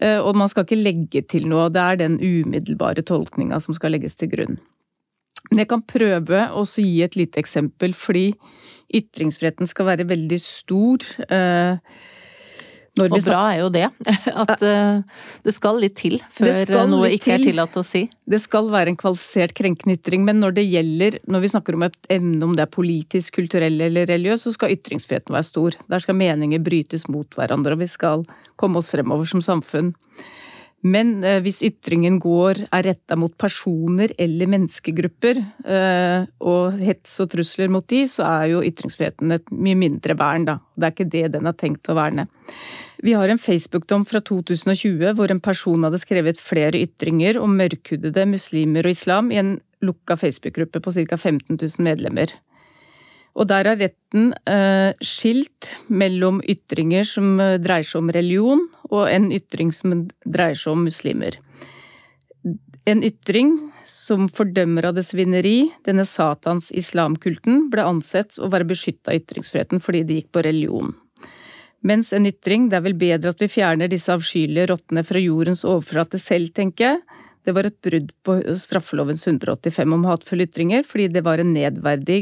og 0.00 0.36
man 0.40 0.48
skal 0.48 0.64
ikke 0.64 0.78
legge 0.80 1.20
til 1.28 1.44
noe, 1.50 1.66
det 1.68 1.82
er 1.82 1.98
den 2.00 2.14
umiddelbare 2.16 3.04
tolkninga 3.04 3.58
som 3.60 3.76
skal 3.76 3.92
legges 3.92 4.16
til 4.16 4.30
grunn. 4.32 4.56
Men 5.50 5.64
jeg 5.64 5.68
kan 5.68 5.84
prøve 5.84 6.46
å 6.56 6.64
gi 6.64 7.02
et 7.04 7.18
lite 7.18 7.42
eksempel, 7.42 7.92
fordi 7.92 8.30
ytringsfriheten 8.92 9.68
skal 9.68 9.90
være 9.90 10.08
veldig 10.08 10.38
stor. 10.40 11.04
Eh, 11.28 11.76
og 13.00 13.14
bra 13.24 13.40
er 13.54 13.62
jo 13.62 13.68
det. 13.72 13.86
At 14.44 14.62
uh, 14.64 15.00
det 15.44 15.54
skal 15.56 15.78
litt 15.80 15.94
til 15.96 16.18
før 16.32 16.84
noe 16.90 17.08
ikke 17.14 17.38
er 17.38 17.44
tillatt 17.44 17.78
å 17.80 17.84
si. 17.86 18.04
Det 18.28 18.40
skal 18.42 18.68
være 18.72 18.92
en 18.92 18.98
kvalifisert 19.00 19.54
krenkende 19.56 19.96
ytring, 19.96 20.26
men 20.28 20.42
når 20.42 20.58
det 20.58 20.66
gjelder, 20.66 21.16
når 21.24 21.44
vi 21.44 21.52
snakker 21.54 21.78
om 21.78 21.86
et 21.88 22.12
emne 22.12 22.44
om 22.44 22.56
det 22.56 22.66
er 22.66 22.72
politisk, 22.72 23.40
kulturell 23.40 23.80
eller 23.88 24.08
religiøs, 24.12 24.44
så 24.44 24.52
skal 24.56 24.76
ytringsfriheten 24.76 25.32
være 25.32 25.48
stor. 25.48 25.78
Der 25.88 26.04
skal 26.04 26.20
meninger 26.20 26.64
brytes 26.64 27.08
mot 27.08 27.38
hverandre, 27.38 27.78
og 27.78 27.84
vi 27.84 27.88
skal 27.92 28.26
komme 28.60 28.80
oss 28.80 28.90
fremover 28.92 29.28
som 29.28 29.44
samfunn. 29.44 29.92
Men 30.82 31.20
eh, 31.22 31.38
hvis 31.44 31.60
ytringen 31.62 32.18
går, 32.22 32.64
er 32.74 32.86
retta 32.88 33.14
mot 33.18 33.34
personer 33.38 34.10
eller 34.20 34.50
menneskegrupper, 34.50 35.38
eh, 35.62 36.24
og 36.42 36.80
hets 36.82 37.14
og 37.22 37.30
trusler 37.36 37.70
mot 37.70 37.86
de, 37.90 38.02
så 38.10 38.26
er 38.26 38.48
jo 38.52 38.64
ytringsfriheten 38.66 39.36
et 39.36 39.52
mye 39.54 39.78
mindre 39.78 40.16
vern, 40.18 40.48
da. 40.48 40.58
Det 40.74 40.88
er 40.88 40.96
ikke 40.96 41.10
det 41.14 41.26
den 41.36 41.50
er 41.50 41.58
tenkt 41.58 41.90
å 41.90 41.96
verne. 41.98 42.26
Vi 43.02 43.14
har 43.18 43.30
en 43.30 43.40
Facebook-dom 43.42 44.04
fra 44.06 44.22
2020 44.22 45.14
hvor 45.18 45.30
en 45.30 45.42
person 45.42 45.86
hadde 45.86 46.02
skrevet 46.02 46.42
flere 46.42 46.82
ytringer 46.82 47.38
om 47.38 47.54
mørkhudede 47.58 48.26
muslimer 48.30 48.86
og 48.86 48.94
islam 48.94 49.30
i 49.34 49.38
en 49.42 49.56
lukka 49.82 50.18
Facebook-gruppe 50.18 50.82
på 50.82 50.94
ca. 50.98 51.18
15 51.18 51.58
000 51.58 51.86
medlemmer. 51.86 52.34
Og 53.32 53.48
der 53.48 53.68
har 53.70 53.78
retten 53.80 54.32
eh, 54.44 54.92
skilt 55.00 55.72
mellom 55.88 56.42
ytringer 56.44 57.06
som 57.08 57.38
eh, 57.40 57.56
dreier 57.62 57.86
seg 57.88 58.02
om 58.02 58.12
religion, 58.12 58.66
og 58.92 59.08
en 59.08 59.30
ytring 59.32 59.72
som 59.72 59.94
dreier 60.26 60.58
seg 60.58 60.74
om 60.74 60.84
muslimer. 60.84 61.38
En 62.84 63.00
ytring 63.06 63.54
som 63.88 64.26
fordømmer 64.30 64.88
av 64.88 64.96
det 64.98 65.06
svineri, 65.06 65.70
denne 65.86 66.04
Satans 66.08 66.72
islamkulten, 66.76 67.68
ble 67.72 67.86
ansett 67.86 68.36
å 68.42 68.50
være 68.52 68.68
beskytta 68.68 69.14
av 69.14 69.22
ytringsfriheten 69.22 69.82
fordi 69.82 70.02
det 70.06 70.18
gikk 70.18 70.32
på 70.34 70.44
religion. 70.44 70.92
Mens 71.82 72.12
en 72.14 72.28
ytring, 72.28 72.68
det 72.70 72.78
er 72.78 72.84
vel 72.84 72.98
bedre 72.98 73.32
at 73.32 73.40
vi 73.42 73.50
fjerner 73.50 73.90
disse 73.90 74.12
avskyelige 74.12 74.68
rottene 74.70 75.02
fra 75.06 75.22
jordens 75.22 75.64
overflate 75.66 76.20
selv, 76.22 76.52
tenker 76.54 76.92
jeg, 76.92 77.20
det 77.42 77.54
var 77.56 77.66
et 77.66 77.78
brudd 77.82 78.12
på 78.22 78.36
straffelovens 78.60 79.24
185 79.26 79.96
om 79.96 80.04
hatefulle 80.06 80.46
ytringer, 80.46 80.84
fordi 80.86 81.08
det 81.10 81.24
var 81.26 81.42
en 81.42 81.50
nedverdig 81.56 82.20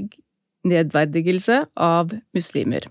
nedverdigelse 0.66 1.64
av 1.80 2.12
muslimer. 2.36 2.88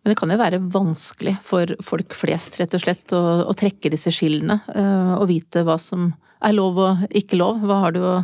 Men 0.00 0.12
det 0.12 0.16
kan 0.16 0.32
jo 0.32 0.40
være 0.40 0.62
vanskelig 0.72 1.36
for 1.44 1.74
folk 1.84 2.16
flest, 2.16 2.56
rett 2.60 2.74
og 2.76 2.82
slett, 2.82 3.12
å, 3.12 3.22
å 3.50 3.56
trekke 3.56 3.92
disse 3.92 4.12
skillene 4.14 4.56
uh, 4.72 5.18
og 5.18 5.28
vite 5.30 5.64
hva 5.66 5.76
som 5.80 6.08
er 6.40 6.56
lov 6.56 6.80
og 6.80 7.04
ikke 7.12 7.36
lov. 7.36 7.60
Hva 7.68 7.82
har 7.84 7.94
du 7.96 8.00
å 8.08 8.16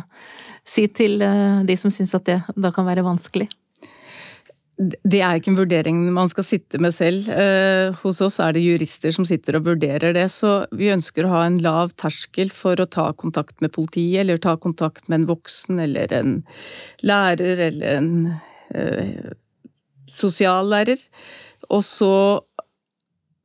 si 0.67 0.87
til 0.89 1.21
uh, 1.21 1.61
de 1.67 1.77
som 1.77 1.93
syns 1.93 2.15
at 2.17 2.25
det 2.29 2.39
da 2.57 2.73
kan 2.73 2.87
være 2.87 3.05
vanskelig? 3.05 3.49
Det 4.77 5.23
er 5.25 5.39
ikke 5.39 5.49
en 5.49 5.57
vurdering 5.57 6.01
man 6.13 6.29
skal 6.29 6.45
sitte 6.45 6.77
med 6.81 6.93
selv. 6.93 7.25
Eh, 7.33 7.95
hos 8.03 8.19
oss 8.21 8.35
er 8.43 8.53
det 8.53 8.61
jurister 8.61 9.13
som 9.15 9.25
sitter 9.25 9.57
og 9.57 9.65
vurderer 9.71 10.13
det, 10.13 10.27
så 10.29 10.67
vi 10.69 10.91
ønsker 10.93 11.25
å 11.25 11.31
ha 11.31 11.39
en 11.47 11.57
lav 11.65 11.95
terskel 11.97 12.51
for 12.53 12.77
å 12.77 12.85
ta 12.85 13.07
kontakt 13.17 13.57
med 13.63 13.73
politiet, 13.73 14.21
eller 14.21 14.37
ta 14.37 14.53
kontakt 14.61 15.07
med 15.09 15.23
en 15.23 15.29
voksen 15.31 15.81
eller 15.81 16.13
en 16.13 16.35
lærer 17.01 17.63
eller 17.71 17.95
en 17.95 18.11
eh, 18.69 19.33
sosiallærer. 20.13 21.01
Og 21.73 21.81
så, 21.81 22.11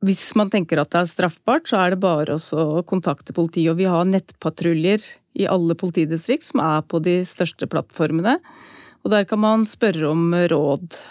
hvis 0.05 0.27
man 0.37 0.53
tenker 0.53 0.83
at 0.83 0.93
det 0.93 1.01
er 1.01 1.11
straffbart, 1.15 1.65
så 1.65 1.81
er 1.81 1.95
det 1.95 2.03
bare 2.05 2.37
å 2.37 2.85
kontakte 2.85 3.33
politiet. 3.33 3.73
Og 3.73 3.81
vi 3.81 3.89
har 3.89 4.05
nettpatruljer 4.05 5.01
i 5.41 5.49
alle 5.49 5.73
politidistrikt 5.73 6.45
som 6.51 6.61
er 6.61 6.85
på 6.85 7.01
de 7.01 7.23
største 7.25 7.65
plattformene. 7.73 8.37
Og 9.03 9.11
der 9.11 9.25
kan 9.27 9.41
man 9.41 9.65
spørre 9.67 10.13
om 10.13 10.29
råd 10.53 11.01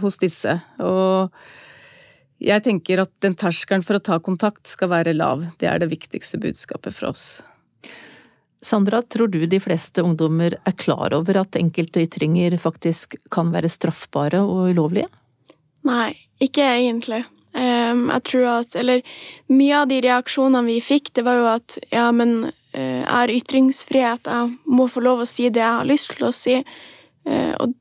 hos 0.00 0.16
disse. 0.22 0.54
Og 0.80 1.34
jeg 2.44 2.64
tenker 2.64 3.02
at 3.02 3.12
den 3.24 3.36
terskelen 3.38 3.84
for 3.84 3.98
å 3.98 4.04
ta 4.04 4.18
kontakt 4.22 4.68
skal 4.68 4.90
være 4.92 5.12
lav. 5.16 5.44
Det 5.60 5.68
er 5.68 5.82
det 5.82 5.90
viktigste 5.92 6.40
budskapet 6.42 6.96
for 6.96 7.10
oss. 7.12 7.26
Sandra, 8.64 9.02
tror 9.02 9.28
du 9.28 9.44
de 9.46 9.60
fleste 9.60 10.02
ungdommer 10.02 10.56
er 10.64 10.76
klar 10.80 11.12
over 11.16 11.42
at 11.42 11.56
enkelte 11.60 12.06
ytringer 12.06 12.56
faktisk 12.60 13.18
kan 13.34 13.52
være 13.52 13.68
straffbare 13.68 14.40
og 14.40 14.72
ulovlige? 14.72 15.10
Nei, 15.84 16.14
ikke 16.42 16.64
egentlig. 16.64 17.20
Um, 17.54 18.08
jeg 18.08 18.22
tror 18.26 18.46
at 18.50 18.72
Eller 18.74 19.04
mye 19.52 19.82
av 19.84 19.90
de 19.92 20.00
reaksjonene 20.02 20.64
vi 20.66 20.80
fikk, 20.82 21.12
det 21.14 21.26
var 21.26 21.38
jo 21.38 21.50
at 21.52 21.76
ja, 21.92 22.08
men 22.10 22.50
jeg 22.74 23.04
har 23.06 23.30
ytringsfrihet, 23.30 24.26
jeg 24.26 24.56
må 24.66 24.88
få 24.90 25.04
lov 25.04 25.22
å 25.22 25.28
si 25.30 25.46
det 25.46 25.62
jeg 25.62 25.76
har 25.78 25.86
lyst 25.86 26.16
til 26.16 26.26
å 26.26 26.32
si. 26.34 26.56
Uh, 27.28 27.52
og 27.60 27.76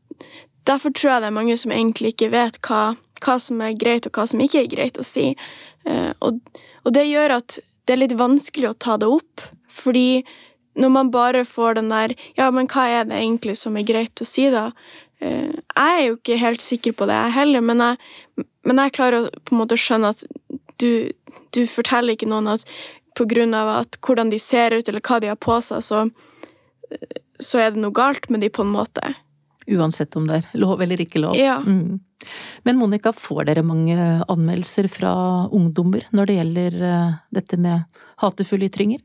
derfor 0.69 0.93
tror 0.95 1.13
jeg 1.13 1.23
det 1.23 1.29
er 1.29 1.37
mange 1.39 1.57
som 1.59 1.73
egentlig 1.75 2.13
ikke 2.13 2.31
vet 2.33 2.59
hva, 2.67 2.95
hva 3.23 3.37
som 3.41 3.61
er 3.65 3.77
greit, 3.79 4.07
og 4.07 4.17
hva 4.17 4.27
som 4.29 4.41
ikke 4.43 4.63
er 4.63 4.71
greit 4.71 4.99
å 4.99 5.05
si. 5.07 5.31
Eh, 5.89 6.11
og, 6.23 6.39
og, 6.83 6.89
det 6.95 7.05
gjør 7.09 7.37
at 7.39 7.59
det 7.87 7.95
er 7.95 8.03
litt 8.05 8.17
vanskelig 8.19 8.71
å 8.71 8.79
ta 8.79 8.97
det 9.01 9.09
opp, 9.11 9.43
fordi 9.71 10.23
når 10.79 10.89
man 10.89 11.09
bare 11.13 11.43
får 11.45 11.75
den 11.77 11.91
der 11.91 12.15
Ja, 12.37 12.47
men 12.49 12.65
hva 12.71 12.87
er 12.89 13.03
det 13.05 13.19
egentlig 13.19 13.53
som 13.59 13.75
er 13.77 13.85
greit 13.85 14.21
å 14.23 14.25
si, 14.25 14.47
da? 14.53 14.71
Eh, 15.21 15.51
jeg 15.53 15.99
er 15.99 16.05
jo 16.07 16.17
ikke 16.17 16.39
helt 16.41 16.65
sikker 16.65 16.95
på 16.97 17.09
det, 17.09 17.17
jeg 17.19 17.37
heller, 17.37 17.65
men 17.65 17.83
jeg, 17.83 18.47
men 18.63 18.81
jeg 18.81 18.95
klarer 18.97 19.29
på 19.43 19.55
en 19.55 19.61
måte 19.61 19.77
å 19.77 19.83
skjønne 19.83 20.13
at 20.15 20.23
du, 20.81 21.11
du 21.53 21.63
forteller 21.69 22.15
ikke 22.15 22.29
noen 22.31 22.55
at 22.55 22.65
på 23.17 23.27
grunn 23.29 23.53
av 23.53 23.69
hvordan 24.01 24.31
de 24.31 24.39
ser 24.41 24.73
ut, 24.73 24.87
eller 24.89 25.03
hva 25.05 25.19
de 25.21 25.29
har 25.29 25.37
på 25.37 25.59
seg, 25.61 25.83
så, 25.85 25.99
så 27.37 27.61
er 27.61 27.73
det 27.73 27.83
noe 27.83 27.93
galt 27.93 28.25
med 28.33 28.41
de 28.41 28.49
på 28.49 28.65
en 28.65 28.73
måte. 28.73 29.13
Uansett 29.71 30.15
om 30.19 30.27
det 30.27 30.41
er 30.41 30.59
lov 30.59 30.81
eller 30.83 31.01
ikke 31.01 31.21
lov. 31.23 31.37
Ja. 31.39 31.59
Mm. 31.63 32.01
Men 32.67 32.79
Monica, 32.79 33.13
får 33.15 33.47
dere 33.49 33.65
mange 33.67 33.97
anmeldelser 34.31 34.87
fra 34.91 35.13
ungdommer 35.51 36.05
når 36.15 36.29
det 36.29 36.37
gjelder 36.39 36.77
eh, 36.89 37.17
dette 37.35 37.59
med 37.59 38.03
hatefulle 38.23 38.69
ytringer? 38.71 39.03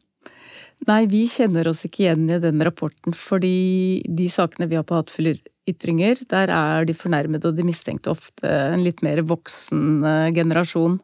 Nei, 0.87 1.03
vi 1.11 1.25
kjenner 1.31 1.67
oss 1.71 1.83
ikke 1.87 2.05
igjen 2.05 2.29
i 2.31 2.39
den 2.43 2.63
rapporten, 2.63 3.15
fordi 3.17 4.03
de 4.07 4.29
sakene 4.31 4.69
vi 4.71 4.79
har 4.79 4.87
på 4.87 4.99
hatefulle 4.99 5.35
ytringer, 5.69 6.21
der 6.31 6.53
er 6.55 6.87
de 6.89 6.95
fornærmede 6.97 7.51
og 7.51 7.59
de 7.59 7.67
mistenkte 7.67 8.13
ofte 8.15 8.47
en 8.47 8.85
litt 8.87 9.03
mer 9.05 9.25
voksen 9.27 10.07
eh, 10.07 10.31
generasjon. 10.39 11.01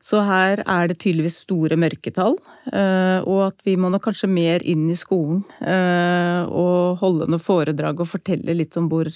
Så 0.00 0.22
her 0.24 0.62
er 0.64 0.88
det 0.88 0.96
tydeligvis 1.02 1.42
store 1.44 1.76
mørketall, 1.76 2.38
eh, 2.72 3.20
og 3.28 3.40
at 3.50 3.58
vi 3.68 3.74
må 3.76 3.90
nok 3.92 4.06
kanskje 4.06 4.30
mer 4.32 4.64
inn 4.64 4.86
i 4.88 4.96
skolen 4.96 5.42
eh, 5.60 6.40
og 6.48 7.02
holde 7.02 7.28
noen 7.28 7.42
foredrag 7.44 8.00
og 8.00 8.08
fortelle 8.08 8.56
litt 8.56 8.78
om 8.80 8.88
hvor, 8.88 9.10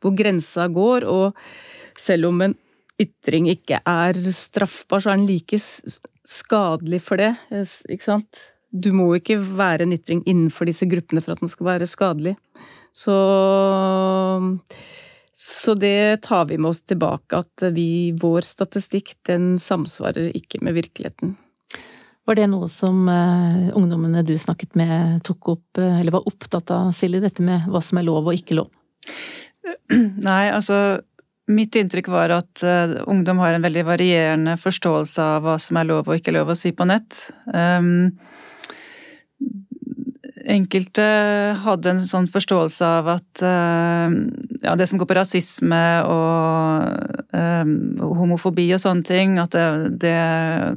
hvor 0.00 0.14
grensa 0.16 0.64
går. 0.72 1.04
Og 1.04 1.36
selv 2.00 2.30
om 2.30 2.40
en 2.46 2.56
ytring 3.00 3.50
ikke 3.52 3.82
er 3.84 4.16
straffbar, 4.32 5.04
så 5.04 5.12
er 5.12 5.20
den 5.20 5.28
like 5.28 5.60
skadelig 5.60 7.02
for 7.04 7.20
det. 7.20 7.34
Eh, 7.52 7.76
ikke 7.92 8.08
sant? 8.08 8.46
Du 8.72 8.94
må 8.96 9.10
ikke 9.18 9.36
være 9.36 9.84
en 9.84 9.92
ytring 9.92 10.24
innenfor 10.24 10.70
disse 10.70 10.88
gruppene 10.88 11.20
for 11.20 11.34
at 11.34 11.44
den 11.44 11.52
skal 11.52 11.68
være 11.74 11.90
skadelig. 11.90 12.36
Så 12.96 13.12
så 15.40 15.72
det 15.74 16.16
tar 16.26 16.44
vi 16.50 16.58
med 16.58 16.68
oss 16.68 16.82
tilbake, 16.82 17.38
at 17.38 17.62
vi, 17.72 18.12
vår 18.12 18.44
statistikk 18.44 19.14
den 19.24 19.54
samsvarer 19.58 20.34
ikke 20.36 20.58
med 20.60 20.76
virkeligheten. 20.76 21.32
Var 22.28 22.36
det 22.36 22.50
noe 22.52 22.68
som 22.68 23.08
uh, 23.08 23.70
ungdommene 23.72 24.20
du 24.28 24.34
snakket 24.38 24.76
med 24.76 25.22
tok 25.24 25.48
opp, 25.54 25.80
uh, 25.80 25.96
eller 25.96 26.12
var 26.12 26.28
opptatt 26.28 26.68
av, 26.76 26.90
Silje, 26.92 27.22
dette 27.24 27.40
med 27.40 27.70
hva 27.72 27.80
som 27.80 28.02
er 28.02 28.04
lov 28.04 28.28
og 28.28 28.36
ikke 28.36 28.58
lov? 28.58 28.68
Nei, 30.28 30.44
altså 30.52 31.00
mitt 31.50 31.74
inntrykk 31.74 32.12
var 32.12 32.36
at 32.36 32.60
uh, 32.60 33.00
ungdom 33.08 33.40
har 33.40 33.56
en 33.56 33.64
veldig 33.64 33.86
varierende 33.88 34.58
forståelse 34.60 35.24
av 35.38 35.48
hva 35.48 35.56
som 35.56 35.80
er 35.80 35.88
lov 35.88 36.04
og 36.04 36.20
ikke 36.20 36.36
lov 36.36 36.52
å 36.52 36.58
si 36.58 36.74
på 36.76 36.84
nett. 36.92 37.16
Um, 37.48 38.12
enkelte 40.50 41.04
hadde 41.62 41.94
en 41.94 42.02
sånn 42.04 42.28
forståelse 42.30 42.86
av 42.98 43.08
at 43.14 43.42
uh, 43.44 44.12
ja, 44.62 44.74
det 44.78 44.88
som 44.90 45.00
går 45.00 45.08
på 45.10 45.16
rasisme 45.18 45.80
og 46.08 47.32
uh, 47.34 47.72
homofobi 48.18 48.68
og 48.74 48.82
sånne 48.82 49.06
ting, 49.06 49.38
at 49.42 49.54
det, 49.56 49.66
det, 50.04 50.16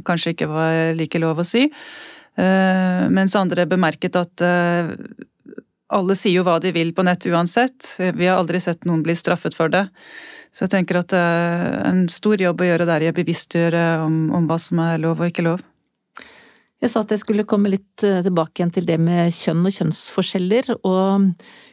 kanskje 0.08 0.36
ikke 0.36 0.50
var 0.52 0.94
like 0.98 1.22
lov 1.22 1.44
å 1.44 1.48
si. 1.48 1.68
Uh, 2.40 3.10
mens 3.14 3.38
andre 3.38 3.68
bemerket 3.70 4.18
at 4.18 4.46
alle 5.94 6.16
sier 6.18 6.40
jo 6.40 6.46
hva 6.48 6.58
de 6.62 6.72
vil 6.74 6.94
på 6.96 7.06
nett 7.06 7.28
uansett. 7.30 7.96
Vi 8.00 8.26
har 8.26 8.40
aldri 8.40 8.62
sett 8.64 8.88
noen 8.90 9.04
bli 9.06 9.14
straffet 9.18 9.54
for 9.58 9.70
det. 9.74 9.86
Så 10.54 10.66
jeg 10.66 10.74
tenker 10.74 11.02
at 11.02 11.10
det 11.14 11.20
er 11.20 11.78
en 11.90 12.08
stor 12.14 12.42
jobb 12.42 12.62
å 12.62 12.68
gjøre 12.68 12.90
der 12.90 13.06
i 13.06 13.10
å 13.10 13.16
bevisstgjøre 13.18 13.86
om, 14.06 14.18
om 14.38 14.50
hva 14.50 14.58
som 14.62 14.82
er 14.86 15.02
lov 15.02 15.22
og 15.22 15.30
ikke 15.30 15.46
lov. 15.46 15.62
Jeg 16.84 16.92
sa 16.92 17.00
at 17.00 17.14
jeg 17.14 17.22
skulle 17.22 17.46
komme 17.48 17.70
litt 17.72 18.04
eh, 18.04 18.20
tilbake 18.26 18.60
igjen 18.60 18.72
til 18.76 18.88
det 18.88 18.98
med 19.00 19.32
kjønn 19.32 19.62
og 19.64 19.72
kjønnsforskjeller, 19.72 20.74
og 20.84 21.30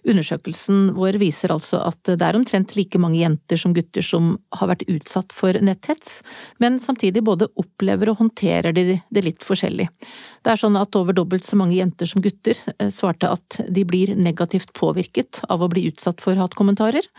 undersøkelsen 0.07 0.93
vår 0.95 1.19
viser 1.19 1.51
altså 1.51 1.81
at 1.83 2.13
det 2.13 2.23
er 2.23 2.39
omtrent 2.39 2.77
like 2.79 3.01
mange 3.03 3.19
jenter 3.19 3.59
som 3.59 3.75
gutter 3.75 4.07
som 4.07 4.37
har 4.55 4.71
vært 4.71 4.87
utsatt 4.87 5.35
for 5.35 5.59
netthets, 5.67 6.21
men 6.63 6.79
samtidig 6.79 7.25
både 7.27 7.51
opplever 7.59 8.13
og 8.13 8.23
håndterer 8.23 8.77
de 8.77 9.01
det 9.03 9.27
litt 9.27 9.43
forskjellig. 9.43 9.89
Det 10.47 10.55
er 10.55 10.63
sånn 10.63 10.79
at 10.79 10.95
over 10.95 11.17
dobbelt 11.19 11.43
så 11.43 11.59
mange 11.59 11.81
jenter 11.81 12.07
som 12.07 12.23
gutter 12.23 12.55
eh, 12.79 12.95
svarte 12.95 13.35
at 13.35 13.65
de 13.67 13.87
blir 13.89 14.15
negativt 14.15 14.71
påvirket 14.79 15.43
av 15.51 15.67
å 15.67 15.73
bli 15.75 15.89
utsatt 15.91 16.23
for 16.23 16.39
hatkommentarer, 16.39 17.11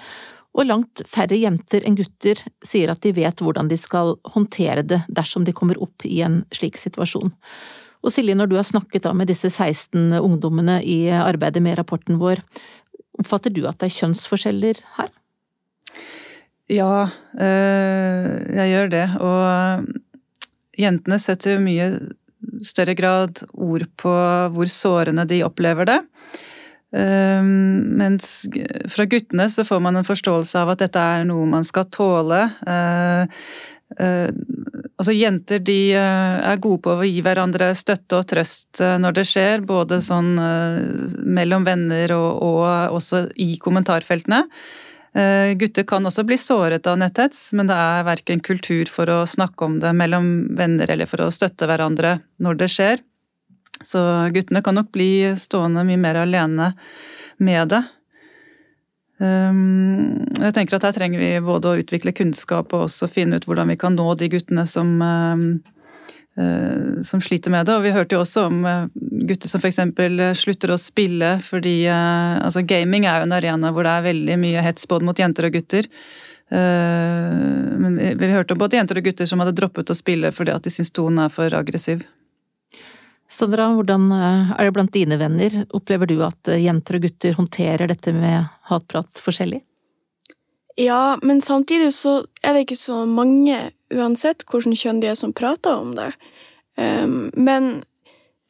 Og 0.51 0.67
langt 0.67 1.03
færre 1.07 1.37
jenter 1.39 1.85
enn 1.87 1.95
gutter 1.95 2.39
sier 2.65 2.91
at 2.91 2.99
de 3.05 3.13
vet 3.15 3.39
hvordan 3.39 3.69
de 3.71 3.77
skal 3.79 4.17
håndtere 4.33 4.83
det 4.83 4.99
dersom 5.07 5.45
de 5.47 5.55
kommer 5.55 5.79
opp 5.81 6.03
i 6.07 6.19
en 6.25 6.41
slik 6.51 6.79
situasjon. 6.79 7.31
Og 8.01 8.11
Silje, 8.11 8.35
når 8.35 8.49
du 8.49 8.57
har 8.57 8.67
snakket 8.67 9.07
med 9.15 9.29
disse 9.29 9.51
16 9.51 10.17
ungdommene 10.19 10.79
i 10.83 11.05
arbeidet 11.13 11.61
med 11.63 11.77
rapporten 11.79 12.17
vår, 12.19 12.41
oppfatter 13.21 13.53
du 13.53 13.63
at 13.69 13.79
det 13.79 13.91
er 13.91 13.97
kjønnsforskjeller 13.99 14.81
her? 14.97 15.11
Ja, 16.71 17.07
øh, 17.35 18.29
jeg 18.57 18.71
gjør 18.71 18.91
det. 18.91 19.05
Og 19.21 19.87
jentene 20.79 21.19
setter 21.21 21.55
jo 21.55 21.63
mye 21.63 21.87
større 22.65 22.95
grad 22.97 23.43
ord 23.53 23.85
på 24.01 24.13
hvor 24.55 24.71
sårende 24.71 25.27
de 25.29 25.43
opplever 25.45 25.87
det. 25.89 25.99
Ehm, 26.91 27.95
mens 27.97 28.45
fra 28.91 29.05
guttene 29.05 29.47
så 29.49 29.63
får 29.63 29.79
man 29.79 29.95
en 29.95 30.07
forståelse 30.07 30.59
av 30.59 30.73
at 30.73 30.83
dette 30.83 30.99
er 30.99 31.25
noe 31.27 31.47
man 31.47 31.65
skal 31.67 31.87
tåle. 31.93 32.41
Eh, 32.67 33.39
eh, 33.97 34.27
altså 34.99 35.15
Jenter 35.15 35.63
de 35.63 35.79
eh, 35.95 36.37
er 36.51 36.61
gode 36.63 36.83
på 36.83 36.97
å 36.97 37.07
gi 37.07 37.23
hverandre 37.23 37.71
støtte 37.79 38.19
og 38.19 38.27
trøst 38.33 38.83
når 38.83 39.19
det 39.21 39.27
skjer, 39.31 39.65
både 39.67 40.01
sånn 40.03 40.33
mellom 41.23 41.67
venner 41.67 42.15
og, 42.17 42.31
og 42.43 42.97
også 42.99 43.27
i 43.39 43.53
kommentarfeltene. 43.61 44.45
Gutter 45.59 45.83
kan 45.83 46.05
også 46.07 46.23
bli 46.23 46.37
såret 46.39 46.85
av 46.87 46.95
netthets, 46.95 47.49
men 47.51 47.67
det 47.67 47.75
er 47.75 48.05
verken 48.07 48.39
kultur 48.39 48.87
for 48.87 49.11
å 49.11 49.17
snakke 49.27 49.67
om 49.67 49.73
det 49.83 49.91
mellom 49.91 50.29
venner 50.55 50.87
eller 50.93 51.09
for 51.11 51.25
å 51.25 51.33
støtte 51.35 51.67
hverandre 51.67 52.21
når 52.39 52.61
det 52.61 52.69
skjer. 52.71 53.03
Så 53.87 54.01
guttene 54.35 54.61
kan 54.65 54.77
nok 54.77 54.91
bli 54.93 55.31
stående 55.39 55.85
mye 55.87 55.99
mer 56.01 56.21
alene 56.23 56.73
med 57.41 57.73
det. 57.73 57.83
Ehm, 59.21 60.25
jeg 60.39 60.55
tenker 60.55 60.77
at 60.77 60.87
her 60.87 60.95
trenger 60.95 61.21
vi 61.21 61.33
både 61.45 61.69
å 61.69 61.81
utvikle 61.81 62.13
kunnskap 62.15 62.73
og 62.73 62.87
også 62.87 63.09
finne 63.11 63.37
ut 63.37 63.45
hvordan 63.45 63.69
vi 63.73 63.77
kan 63.81 63.93
nå 63.97 64.07
de 64.17 64.29
guttene 64.33 64.65
som, 64.69 64.95
ehm, 65.05 65.45
eh, 66.37 67.01
som 67.05 67.21
sliter 67.21 67.53
med 67.53 67.67
det. 67.67 67.75
Og 67.75 67.85
vi 67.85 67.93
hørte 67.93 68.17
jo 68.17 68.23
også 68.23 68.47
om 68.49 68.65
eh, 68.65 68.87
gutter 69.29 69.51
som 69.51 69.61
f.eks. 69.61 69.81
slutter 70.41 70.73
å 70.73 70.81
spille 70.81 71.35
fordi 71.45 71.85
eh, 71.85 72.41
altså 72.41 72.65
Gaming 72.65 73.05
er 73.05 73.21
jo 73.21 73.29
en 73.29 73.37
arena 73.37 73.71
hvor 73.71 73.85
det 73.85 73.93
er 73.93 74.09
veldig 74.09 74.39
mye 74.41 74.65
hets 74.65 74.89
både 74.89 75.05
mot 75.05 75.25
jenter 75.25 75.49
og 75.49 75.57
gutter. 75.59 75.89
Men 76.51 77.93
vi 77.95 78.27
hørte 78.27 78.51
om 78.51 78.59
både 78.59 78.75
jenter 78.75 78.97
og 78.99 79.05
gutter 79.05 79.29
som 79.29 79.39
hadde 79.39 79.53
droppet 79.55 79.87
å 79.87 79.95
spille 79.95 80.33
fordi 80.35 80.51
at 80.51 80.65
de 80.65 80.73
syntes 80.73 80.91
tonen 80.91 81.21
er 81.23 81.31
for 81.31 81.53
aggressiv. 81.55 82.01
Sandra, 83.31 83.69
hvordan 83.77 84.11
eh, 84.11 84.53
er 84.59 84.67
det 84.67 84.75
blant 84.75 84.91
dine 84.91 85.15
venner? 85.15 85.53
Opplever 85.71 86.09
du 86.09 86.17
at 86.25 86.49
eh, 86.51 86.59
jenter 86.65 86.97
og 86.97 87.05
gutter 87.05 87.37
håndterer 87.37 87.87
dette 87.87 88.11
med 88.11 88.49
hatprat 88.67 89.21
forskjellig? 89.23 89.61
Ja, 90.75 91.17
men 91.21 91.39
samtidig 91.41 91.93
så 91.95 92.25
er 92.43 92.53
det 92.53 92.65
ikke 92.65 92.79
så 92.79 93.05
mange, 93.07 93.71
uansett 93.93 94.43
hvilket 94.47 94.83
kjønn 94.83 94.99
de 95.03 95.11
er, 95.11 95.17
som 95.19 95.31
prater 95.35 95.79
om 95.79 95.93
det. 95.95 96.09
Um, 96.79 97.29
men 97.35 97.83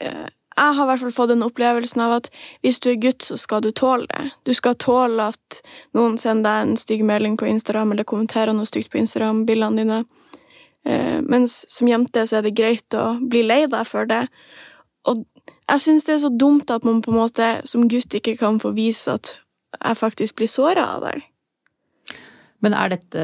uh, 0.04 0.28
jeg 0.30 0.76
har 0.78 0.86
i 0.86 0.90
hvert 0.92 1.02
fall 1.02 1.14
fått 1.16 1.32
den 1.34 1.46
opplevelsen 1.46 2.04
av 2.06 2.14
at 2.20 2.30
hvis 2.62 2.80
du 2.82 2.92
er 2.92 3.00
gutt, 3.02 3.26
så 3.26 3.38
skal 3.42 3.64
du 3.66 3.72
tåle 3.74 4.06
det. 4.12 4.32
Du 4.46 4.54
skal 4.58 4.78
tåle 4.82 5.32
at 5.34 5.62
noen 5.98 6.18
sender 6.22 6.46
deg 6.48 6.70
en 6.70 6.80
stygg 6.80 7.04
melding 7.10 7.38
på 7.42 7.50
Instagram 7.50 7.96
eller 7.96 8.08
kommenterer 8.08 8.54
noe 8.54 8.70
stygt 8.70 8.94
på 8.94 9.02
Instagram-bildene 9.02 9.82
dine. 9.82 10.02
Uh, 10.88 11.20
mens 11.26 11.64
som 11.70 11.90
jente 11.90 12.26
så 12.26 12.40
er 12.40 12.48
det 12.48 12.58
greit 12.58 12.98
å 12.98 13.16
bli 13.22 13.44
lei 13.46 13.64
deg 13.70 13.90
for 13.90 14.10
det, 14.10 14.28
og 15.10 15.26
jeg 15.72 15.82
syns 15.82 16.06
det 16.06 16.16
er 16.16 16.24
så 16.26 16.32
dumt 16.34 16.72
at 16.74 16.86
man 16.86 17.02
på 17.04 17.14
en 17.14 17.22
måte 17.22 17.50
som 17.68 17.88
gutt 17.90 18.14
ikke 18.18 18.36
kan 18.40 18.60
få 18.62 18.74
vise 18.76 19.14
at 19.16 19.36
jeg 19.80 19.98
faktisk 19.98 20.40
blir 20.40 20.52
såra 20.52 20.84
av 20.98 21.06
deg. 21.08 21.22
Men 22.62 22.76
er 22.78 22.92
dette, 22.94 23.22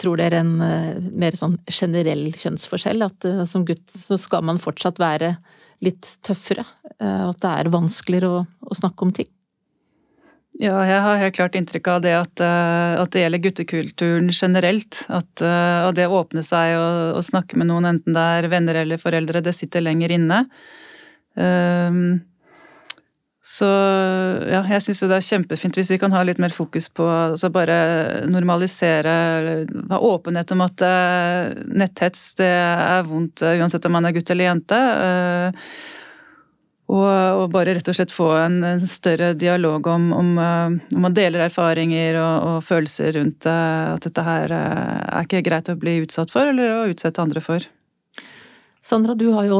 tror 0.00 0.20
dere, 0.20 0.40
en 0.40 0.54
eh, 0.64 1.00
mer 1.20 1.36
sånn 1.36 1.58
generell 1.68 2.30
kjønnsforskjell? 2.32 3.02
At 3.04 3.26
eh, 3.28 3.42
som 3.48 3.66
gutt 3.68 3.90
så 3.92 4.16
skal 4.20 4.46
man 4.48 4.60
fortsatt 4.62 5.02
være 5.02 5.34
litt 5.84 6.14
tøffere? 6.24 6.64
Og 7.00 7.34
at 7.34 7.42
det 7.42 7.50
er 7.50 7.70
vanskeligere 7.72 8.30
å, 8.30 8.40
å 8.44 8.76
snakke 8.76 9.04
om 9.04 9.12
ting? 9.16 9.28
Ja, 10.60 10.74
jeg 10.84 11.00
har 11.04 11.20
helt 11.20 11.36
klart 11.36 11.56
inntrykk 11.56 11.86
av 11.88 12.00
det 12.04 12.12
at, 12.18 12.42
at 12.42 13.12
det 13.14 13.22
gjelder 13.22 13.42
guttekulturen 13.44 14.32
generelt. 14.34 15.04
At, 15.08 15.40
at 15.40 15.96
det 15.96 16.08
å 16.10 16.18
åpne 16.20 16.44
seg 16.44 16.74
og, 16.76 17.16
og, 17.16 17.24
snakke 17.24 17.56
med 17.60 17.70
noen, 17.70 17.88
enten 17.92 18.16
det 18.16 18.26
er 18.40 18.50
venner 18.52 18.82
eller 18.82 19.00
foreldre, 19.00 19.40
det 19.44 19.56
sitter 19.56 19.84
lenger 19.86 20.12
inne. 20.18 20.42
Um, 21.38 22.20
så 23.40 23.66
ja, 24.50 24.60
jeg 24.68 24.82
syns 24.84 25.00
det 25.08 25.16
er 25.16 25.24
kjempefint 25.24 25.78
hvis 25.78 25.90
vi 25.94 25.98
kan 26.00 26.12
ha 26.12 26.20
litt 26.26 26.40
mer 26.42 26.52
fokus 26.52 26.90
på 26.92 27.06
altså 27.08 27.48
bare 27.52 27.76
normalisere, 28.28 29.14
ha 29.88 30.00
åpenhet 30.10 30.52
om 30.52 30.66
at 30.66 30.84
netthets 31.64 32.34
det 32.42 32.50
er 32.50 33.08
vondt 33.08 33.40
uh, 33.46 33.56
uansett 33.56 33.88
om 33.88 33.96
man 33.96 34.10
er 34.10 34.14
gutt 34.18 34.34
eller 34.34 34.50
jente. 34.50 34.76
Uh, 34.76 35.72
og, 36.90 37.06
og, 37.06 37.44
bare 37.54 37.76
rett 37.76 37.86
og 37.86 37.94
slett 37.94 38.12
få 38.12 38.28
en, 38.34 38.60
en 38.66 38.80
større 38.82 39.30
dialog 39.38 39.86
om, 39.86 40.08
om, 40.10 40.30
om 40.42 41.04
man 41.06 41.14
deler 41.14 41.44
erfaringer 41.46 42.18
og, 42.18 42.48
og 42.48 42.64
følelser 42.66 43.14
rundt 43.14 43.46
at 43.46 44.08
dette 44.08 44.24
her 44.26 44.50
er 44.58 45.20
ikke 45.22 45.44
greit 45.46 45.70
å 45.70 45.78
bli 45.78 46.00
utsatt 46.02 46.34
for, 46.34 46.50
eller 46.50 46.80
å 46.80 46.88
utsette 46.90 47.22
andre 47.22 47.44
for. 47.46 47.68
Sandra, 48.80 49.14
du 49.14 49.26
har 49.34 49.44
jo, 49.44 49.58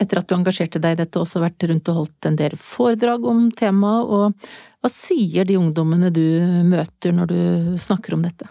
etter 0.00 0.22
at 0.22 0.28
du 0.28 0.34
engasjerte 0.34 0.80
deg 0.80 0.96
i 0.96 1.00
dette, 1.02 1.20
også 1.20 1.42
vært 1.42 1.66
rundt 1.68 1.90
og 1.92 1.98
holdt 1.98 2.28
en 2.28 2.38
del 2.40 2.56
foredrag 2.56 3.26
om 3.28 3.50
temaet, 3.52 4.08
og 4.08 4.80
hva 4.82 4.90
sier 4.90 5.46
de 5.46 5.58
ungdommene 5.60 6.08
du 6.14 6.24
møter 6.66 7.12
når 7.14 7.28
du 7.30 7.42
snakker 7.78 8.16
om 8.16 8.24
dette? 8.24 8.48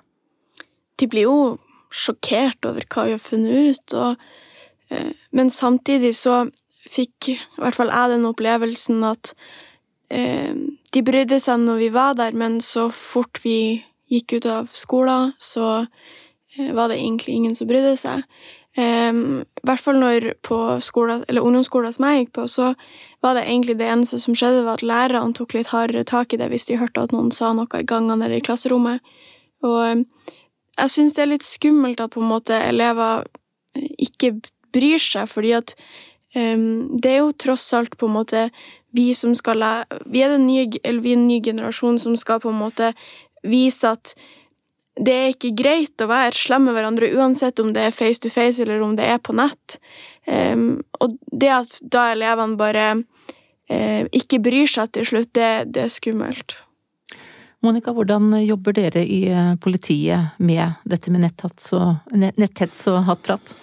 De 1.02 1.10
blir 1.10 1.26
jo 1.26 1.58
sjokkert 1.92 2.70
over 2.70 2.86
hva 2.86 3.08
vi 3.08 3.16
har 3.18 3.24
funnet 3.24 3.74
ut, 3.74 3.98
og, 3.98 4.22
eh, 4.94 5.12
men 5.34 5.50
samtidig 5.50 6.14
så 6.16 6.46
fikk 6.92 7.34
i 7.34 7.38
hvert 7.58 7.78
fall 7.78 7.92
jeg 7.92 8.14
den 8.14 8.30
opplevelsen 8.30 9.04
at 9.08 9.34
eh, 10.14 10.54
de 10.94 11.04
brydde 11.08 11.40
seg 11.42 11.66
når 11.66 11.82
vi 11.82 11.92
var 11.98 12.16
der, 12.20 12.38
men 12.38 12.60
så 12.64 12.90
fort 12.94 13.42
vi 13.44 13.82
gikk 14.12 14.38
ut 14.38 14.48
av 14.54 14.72
skolen, 14.76 15.34
så 15.40 15.82
eh, 15.82 16.72
var 16.76 16.92
det 16.92 17.02
egentlig 17.02 17.42
ingen 17.42 17.56
som 17.58 17.70
brydde 17.70 17.96
seg. 18.00 18.26
Um, 18.78 19.42
I 19.60 19.68
hvert 19.68 19.84
fall 19.84 19.98
når 20.00 20.30
på 20.48 20.58
skolen, 20.80 21.26
eller 21.28 21.44
ungdomsskolen 21.44 21.92
som 21.92 22.06
jeg 22.08 22.22
gikk 22.22 22.36
på, 22.38 22.46
så 22.48 22.70
var 23.24 23.36
det 23.36 23.44
egentlig 23.44 23.76
det 23.82 23.90
eneste 23.92 24.20
som 24.22 24.38
skjedde, 24.38 24.64
var 24.64 24.80
at 24.80 24.86
lærerne 24.88 25.36
tok 25.36 25.58
litt 25.58 25.74
hardere 25.74 26.06
tak 26.08 26.32
i 26.32 26.40
det 26.40 26.48
hvis 26.54 26.70
de 26.70 26.80
hørte 26.80 27.04
at 27.04 27.12
noen 27.12 27.34
sa 27.36 27.52
noe 27.58 27.68
i 27.82 27.88
gangene 27.88 28.24
eller 28.26 28.40
i 28.40 28.46
klasserommet. 28.46 29.04
Og 29.68 29.82
um, 29.98 30.06
jeg 30.80 30.94
syns 30.94 31.18
det 31.18 31.26
er 31.26 31.34
litt 31.34 31.46
skummelt 31.46 32.00
at 32.00 32.16
på 32.16 32.24
en 32.24 32.32
måte 32.32 32.56
elever 32.70 33.28
ikke 33.76 34.38
bryr 34.72 35.04
seg, 35.04 35.28
fordi 35.28 35.52
at 35.60 35.76
um, 36.36 36.96
det 36.96 37.12
er 37.12 37.20
jo 37.26 37.36
tross 37.36 37.68
alt 37.76 38.00
på 38.00 38.08
en 38.08 38.16
måte 38.22 38.48
vi 38.96 39.12
som 39.16 39.36
skal 39.36 39.62
lære 39.62 40.02
Vi 40.12 40.24
er, 40.24 40.38
nye, 40.38 40.68
eller 40.84 41.04
vi 41.04 41.14
er 41.14 41.20
en 41.20 41.28
ny 41.28 41.42
generasjon 41.44 42.00
som 42.00 42.16
skal 42.20 42.42
på 42.44 42.52
en 42.52 42.60
måte 42.60 42.94
vise 43.44 43.88
at 43.88 44.16
det 45.02 45.14
er 45.18 45.32
ikke 45.34 45.54
greit 45.58 46.04
å 46.04 46.10
være 46.12 46.38
slem 46.38 46.68
med 46.68 46.78
hverandre 46.78 47.12
uansett 47.18 47.60
om 47.64 47.72
det 47.74 47.88
er 47.88 47.96
face 47.96 48.22
to 48.22 48.30
face 48.30 48.62
eller 48.62 48.84
om 48.86 48.96
det 49.00 49.08
er 49.10 49.22
på 49.24 49.34
nett. 49.38 49.80
Um, 50.30 50.84
og 51.02 51.16
det 51.34 51.50
at 51.56 51.80
da 51.82 52.12
elevene 52.14 52.60
bare 52.60 52.90
uh, 53.02 54.04
ikke 54.14 54.42
bryr 54.46 54.70
seg 54.70 54.92
til 54.94 55.08
slutt, 55.10 55.32
det, 55.38 55.74
det 55.74 55.88
er 55.88 55.96
skummelt. 55.96 56.58
Monica, 57.62 57.94
hvordan 57.94 58.34
jobber 58.42 58.74
dere 58.74 59.04
i 59.06 59.28
eh, 59.30 59.52
politiet 59.62 60.40
med 60.42 60.80
dette 60.90 61.12
med 61.14 61.22
netthets 61.22 61.68
og, 61.78 62.00
netthets 62.18 62.88
og 62.90 63.04
hatprat? 63.06 63.54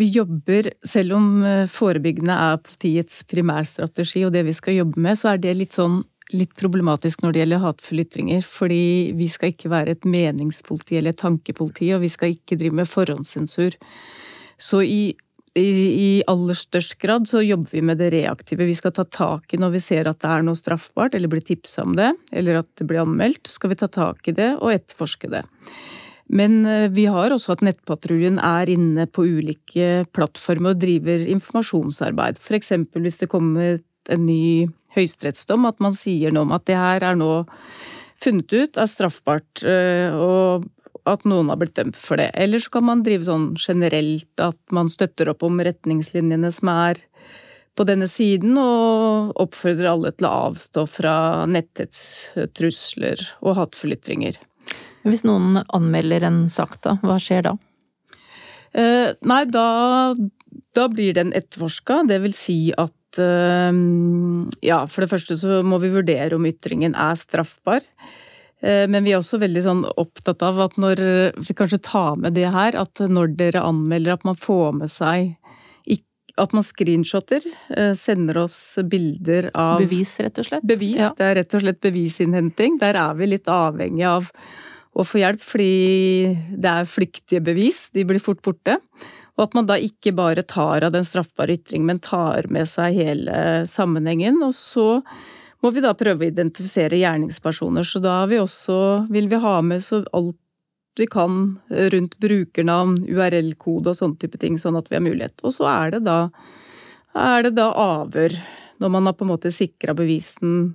Vi 0.00 0.06
jobber, 0.14 0.70
selv 0.88 1.18
om 1.18 1.26
eh, 1.44 1.66
forebyggende 1.68 2.32
er 2.32 2.62
politiets 2.64 3.20
primærstrategi 3.28 4.24
og 4.24 4.32
det 4.32 4.46
vi 4.48 4.56
skal 4.56 4.78
jobbe 4.78 5.04
med, 5.04 5.20
så 5.20 5.34
er 5.34 5.42
det 5.42 5.52
litt 5.58 5.76
sånn 5.76 6.00
litt 6.34 6.52
problematisk 6.60 7.22
når 7.22 7.32
det 7.32 7.40
gjelder 7.42 7.62
hatefulle 7.62 8.04
ytringer, 8.04 8.42
fordi 8.44 8.82
vi 9.16 9.28
skal 9.32 9.54
ikke 9.54 9.70
være 9.72 9.94
et 9.96 10.08
meningspoliti 10.08 10.98
eller 10.98 11.14
et 11.14 11.22
tankepoliti, 11.22 11.92
og 11.96 12.04
vi 12.04 12.10
skal 12.12 12.34
ikke 12.34 12.58
drive 12.60 12.76
med 12.80 12.90
forhåndssensur. 12.90 13.78
Så 14.60 14.82
i, 14.84 15.14
i, 15.56 15.68
i, 15.88 16.10
aller 16.28 16.58
størst 16.58 16.98
grad 17.00 17.28
så 17.30 17.40
jobber 17.44 17.72
vi 17.72 17.84
med 17.90 18.00
det 18.02 18.10
reaktive. 18.12 18.68
Vi 18.68 18.76
skal 18.76 18.92
ta 18.96 19.06
tak 19.08 19.54
i 19.54 19.60
når 19.60 19.76
vi 19.78 19.84
ser 19.84 20.10
at 20.10 20.20
det 20.24 20.32
er 20.34 20.44
noe 20.44 20.58
straffbart, 20.58 21.16
eller 21.16 21.32
blir 21.32 21.44
tipsa 21.46 21.86
om 21.86 21.96
det, 21.98 22.10
eller 22.32 22.60
at 22.60 22.68
det 22.80 22.88
blir 22.90 23.04
anmeldt, 23.06 23.46
så 23.46 23.56
skal 23.56 23.72
vi 23.72 23.80
ta 23.80 23.88
tak 23.92 24.28
i 24.28 24.36
det 24.36 24.52
og 24.58 24.74
etterforske 24.74 25.32
det. 25.32 25.46
Men 26.28 26.60
eh, 26.68 26.90
vi 26.92 27.06
har 27.08 27.32
også 27.32 27.54
at 27.56 27.64
Nettpatruljen 27.64 28.36
er 28.44 28.68
inne 28.68 29.08
på 29.08 29.24
ulike 29.24 30.04
plattformer 30.12 30.74
og 30.74 30.82
driver 30.82 31.24
informasjonsarbeid. 31.24 32.36
For 32.42 32.58
eksempel 32.58 33.06
hvis 33.06 33.22
det 33.22 33.30
kommer 33.32 33.78
en 34.12 34.26
ny 34.26 34.68
høyesterettsdom 34.96 35.66
at 35.68 35.80
man 35.84 35.96
sier 35.96 36.34
noe 36.34 36.46
om 36.46 36.56
at 36.56 36.66
det 36.68 36.78
her 36.78 37.04
er 37.10 37.18
nå 37.18 37.32
funnet 38.22 38.52
ut 38.52 38.78
er 38.80 38.90
straffbart, 38.90 39.62
eh, 39.62 40.14
og 40.14 40.66
at 41.08 41.24
noen 41.28 41.50
har 41.52 41.60
blitt 41.60 41.76
dømt 41.78 41.98
for 41.98 42.20
det. 42.20 42.30
Eller 42.34 42.60
så 42.62 42.72
kan 42.74 42.86
man 42.88 43.04
drive 43.06 43.26
sånn 43.28 43.52
generelt 43.58 44.42
at 44.42 44.58
man 44.74 44.90
støtter 44.92 45.30
opp 45.32 45.44
om 45.46 45.60
retningslinjene 45.64 46.50
som 46.54 46.72
er 46.72 47.00
på 47.78 47.86
denne 47.86 48.08
siden, 48.10 48.58
og 48.58 49.38
oppfordrer 49.38 49.92
alle 49.92 50.10
til 50.16 50.26
å 50.26 50.34
avstå 50.50 50.84
fra 50.90 51.14
nettetstrusler 51.46 53.22
og 53.38 53.54
hatefulle 53.60 53.98
ytringer. 54.00 54.40
Hvis 55.06 55.22
noen 55.24 55.60
anmelder 55.62 56.26
en 56.26 56.42
sak, 56.50 56.80
da, 56.84 56.96
hva 57.06 57.20
skjer 57.22 57.46
da? 57.46 57.54
Eh, 58.74 59.14
nei, 59.30 59.44
da, 59.48 59.68
da 60.76 60.88
blir 60.90 61.14
den 61.16 61.30
etterforska. 61.38 62.02
Det 62.10 62.18
vil 62.24 62.34
si 62.36 62.58
at 62.76 62.92
eh, 63.16 63.72
Ja, 64.68 64.82
for 64.86 65.04
det 65.04 65.12
første 65.12 65.38
så 65.40 65.62
må 65.64 65.80
vi 65.80 65.92
vurdere 65.94 66.36
om 66.36 66.48
ytringen 66.48 66.96
er 66.98 67.16
straffbar. 67.16 67.86
Eh, 68.60 68.84
men 68.90 69.06
vi 69.06 69.14
er 69.14 69.22
også 69.22 69.40
veldig 69.40 69.64
sånn 69.64 69.84
opptatt 69.96 70.44
av 70.44 70.60
at 70.66 70.76
når 70.76 71.02
Vi 71.46 71.56
kanskje 71.56 71.80
tar 71.80 72.20
med 72.20 72.36
det 72.36 72.50
her, 72.52 72.76
at 72.76 73.00
når 73.00 73.36
dere 73.38 73.64
anmelder 73.64 74.18
at 74.18 74.28
man 74.28 74.36
får 74.36 74.72
med 74.82 74.92
seg 74.92 75.38
at 76.38 76.54
man 76.54 76.62
screenshotter, 76.62 77.42
eh, 77.76 77.94
sender 77.94 78.38
oss 78.44 78.78
bilder 78.84 79.50
av 79.54 79.82
Bevis, 79.82 80.18
rett 80.22 80.38
og 80.38 80.46
slett? 80.46 80.66
Bevis. 80.66 80.96
Ja. 80.96 81.10
Det 81.16 81.26
er 81.26 81.34
rett 81.40 81.54
og 81.54 81.64
slett 81.64 81.80
bevisinnhenting. 81.84 82.78
Der 82.78 82.94
er 82.94 83.14
vi 83.18 83.26
litt 83.26 83.50
avhengig 83.50 84.06
av 84.06 84.30
å 84.98 85.06
få 85.06 85.20
hjelp, 85.22 85.42
fordi 85.44 86.34
det 86.58 86.70
er 86.70 86.90
flyktige 86.90 87.42
bevis. 87.44 87.86
De 87.94 88.02
blir 88.06 88.22
fort 88.22 88.42
borte. 88.42 88.78
Og 89.38 89.44
at 89.44 89.54
man 89.54 89.68
da 89.68 89.76
ikke 89.78 90.10
bare 90.18 90.42
tar 90.42 90.82
av 90.82 90.94
den 90.94 91.06
straffbare 91.06 91.54
ytring, 91.54 91.84
men 91.86 92.02
tar 92.02 92.48
med 92.50 92.66
seg 92.66 92.96
hele 92.96 93.36
sammenhengen. 93.70 94.40
Og 94.42 94.50
så 94.58 94.88
må 95.62 95.70
vi 95.74 95.84
da 95.84 95.94
prøve 95.98 96.26
å 96.26 96.32
identifisere 96.32 96.98
gjerningspersoner. 96.98 97.86
Så 97.86 98.02
da 98.02 98.24
vi 98.30 98.40
også, 98.42 99.06
vil 99.14 99.30
vi 99.30 99.42
ha 99.42 99.54
med 99.62 99.84
så 99.84 100.02
alt 100.16 100.38
vi 100.98 101.06
kan 101.06 101.60
rundt 101.94 102.16
brukernavn, 102.18 102.96
URL-kode 103.06 103.92
og 103.92 103.94
sånne 103.94 104.18
type 104.18 104.40
ting, 104.42 104.58
sånn 104.58 104.80
at 104.80 104.90
vi 104.90 104.98
har 104.98 105.04
mulighet. 105.04 105.38
Og 105.46 105.54
så 105.54 105.68
er 105.70 105.94
det 105.94 106.02
da, 106.08 106.18
er 107.14 107.46
det 107.46 107.54
da 107.60 107.70
avhør. 107.70 108.34
Når 108.82 108.94
man 108.94 109.06
har 109.06 109.14
på 109.14 109.26
en 109.26 109.30
måte 109.30 109.54
sikra 109.54 109.94
bevisen, 109.94 110.72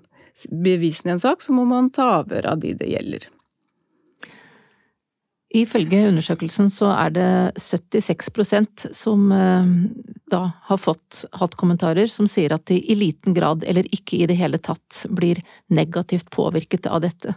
bevisen 0.48 1.12
i 1.12 1.18
en 1.18 1.24
sak, 1.24 1.44
så 1.44 1.56
må 1.56 1.68
man 1.68 1.92
ta 1.92 2.22
avhør 2.22 2.54
av 2.54 2.64
de 2.64 2.72
det 2.80 2.88
gjelder. 2.96 3.28
Ifølge 5.54 6.08
undersøkelsen 6.10 6.72
så 6.74 6.88
er 6.96 7.12
det 7.14 7.30
76% 7.62 8.88
som 8.98 9.28
eh, 9.36 9.68
da 10.34 10.48
har 10.66 10.80
fått 10.82 11.20
hatkommentarer 11.38 12.10
som 12.10 12.26
sier 12.30 12.56
at 12.56 12.66
de 12.72 12.80
i 12.80 12.96
liten 12.98 13.36
grad 13.38 13.62
eller 13.70 13.86
ikke 13.94 14.18
i 14.18 14.28
det 14.32 14.40
hele 14.40 14.58
tatt 14.58 15.04
blir 15.14 15.38
negativt 15.70 16.32
påvirket 16.34 16.90
av 16.90 17.04
dette. 17.06 17.36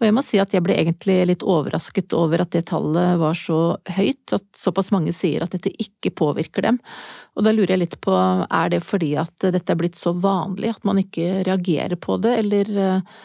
Og 0.00 0.08
jeg 0.08 0.16
må 0.16 0.26
si 0.26 0.42
at 0.42 0.56
jeg 0.56 0.66
ble 0.66 0.74
egentlig 0.74 1.20
litt 1.30 1.46
overrasket 1.46 2.16
over 2.18 2.42
at 2.42 2.50
det 2.50 2.64
tallet 2.72 3.14
var 3.22 3.38
så 3.38 3.60
høyt, 3.94 4.34
at 4.34 4.48
såpass 4.58 4.90
mange 4.90 5.14
sier 5.14 5.46
at 5.46 5.54
dette 5.54 5.70
ikke 5.78 6.10
påvirker 6.18 6.66
dem. 6.66 6.82
Og 7.38 7.46
da 7.46 7.54
lurer 7.54 7.76
jeg 7.76 7.84
litt 7.84 8.00
på, 8.02 8.16
er 8.50 8.74
det 8.74 8.82
fordi 8.82 9.14
at 9.22 9.52
dette 9.54 9.70
er 9.70 9.78
blitt 9.78 10.00
så 10.00 10.10
vanlig 10.18 10.74
at 10.74 10.82
man 10.88 10.98
ikke 10.98 11.44
reagerer 11.46 11.94
på 11.94 12.18
det, 12.26 12.40
eller 12.42 12.74
eh, 12.88 13.20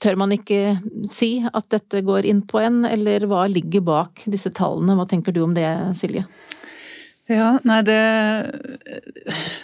tør 0.00 0.18
man 0.20 0.32
ikke 0.34 0.78
si 1.12 1.36
at 1.44 1.68
dette 1.72 2.02
går 2.06 2.28
inn 2.28 2.42
på 2.48 2.60
en, 2.62 2.82
eller 2.88 3.26
hva 3.30 3.44
ligger 3.50 3.84
bak 3.84 4.24
disse 4.30 4.52
tallene? 4.54 4.96
Hva 4.98 5.06
tenker 5.10 5.34
du 5.34 5.42
om 5.44 5.54
det, 5.56 5.68
Silje? 6.00 6.24
Ja, 7.30 7.54
nei, 7.64 7.78
det 7.86 8.00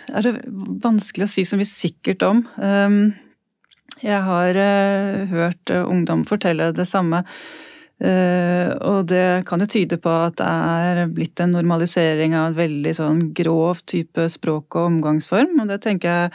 er 0.09 0.29
vanskelig 0.81 1.27
å 1.27 1.33
si 1.33 1.45
så 1.45 1.59
mye 1.61 1.69
sikkert 1.69 2.25
om. 2.25 2.47
Ehm, 2.57 3.03
jeg 4.01 4.21
har 4.25 4.57
eh, 4.57 5.27
hørt 5.29 5.73
eh, 5.73 5.85
ungdom 5.85 6.25
fortelle 6.29 6.71
det 6.73 6.89
samme. 6.89 7.21
Eh, 8.01 8.71
og 8.81 9.11
det 9.13 9.45
kan 9.49 9.61
jo 9.61 9.69
tyde 9.69 9.99
på 10.01 10.09
at 10.09 10.39
det 10.41 10.49
er 10.49 11.13
blitt 11.13 11.41
en 11.45 11.53
normalisering 11.53 12.33
av 12.33 12.49
en 12.49 12.61
veldig 12.63 12.95
sånn 12.97 13.21
grov 13.37 13.83
type 13.85 14.25
språk 14.33 14.79
og 14.81 14.95
omgangsform. 14.95 15.59
Og 15.61 15.69
det 15.69 15.83
tenker 15.85 16.09
jeg 16.15 16.33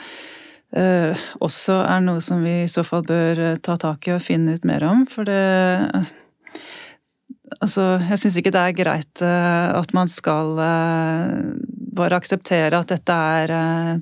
også 0.75 1.79
er 1.85 2.03
noe 2.03 2.21
som 2.23 2.43
vi 2.43 2.61
i 2.63 2.71
så 2.71 2.83
fall 2.87 3.05
bør 3.07 3.41
uh, 3.41 3.57
ta 3.63 3.77
tak 3.79 4.09
i 4.09 4.15
og 4.15 4.23
finne 4.23 4.57
ut 4.57 4.67
mer 4.67 4.83
om. 4.87 5.07
For 5.09 5.27
det 5.27 5.41
uh, 5.95 6.13
Altså, 7.61 7.99
jeg 8.01 8.17
syns 8.19 8.35
ikke 8.39 8.51
det 8.51 8.61
er 8.61 8.73
greit 8.75 9.21
at 9.21 9.91
man 9.93 10.09
skal 10.09 10.57
bare 10.57 12.17
akseptere 12.17 12.73
at 12.73 12.89
dette 12.89 13.13
er 13.13 13.53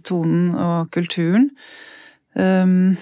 tonen 0.08 0.56
og 0.56 0.88
kulturen. 0.96 1.50
Um, 2.40 2.96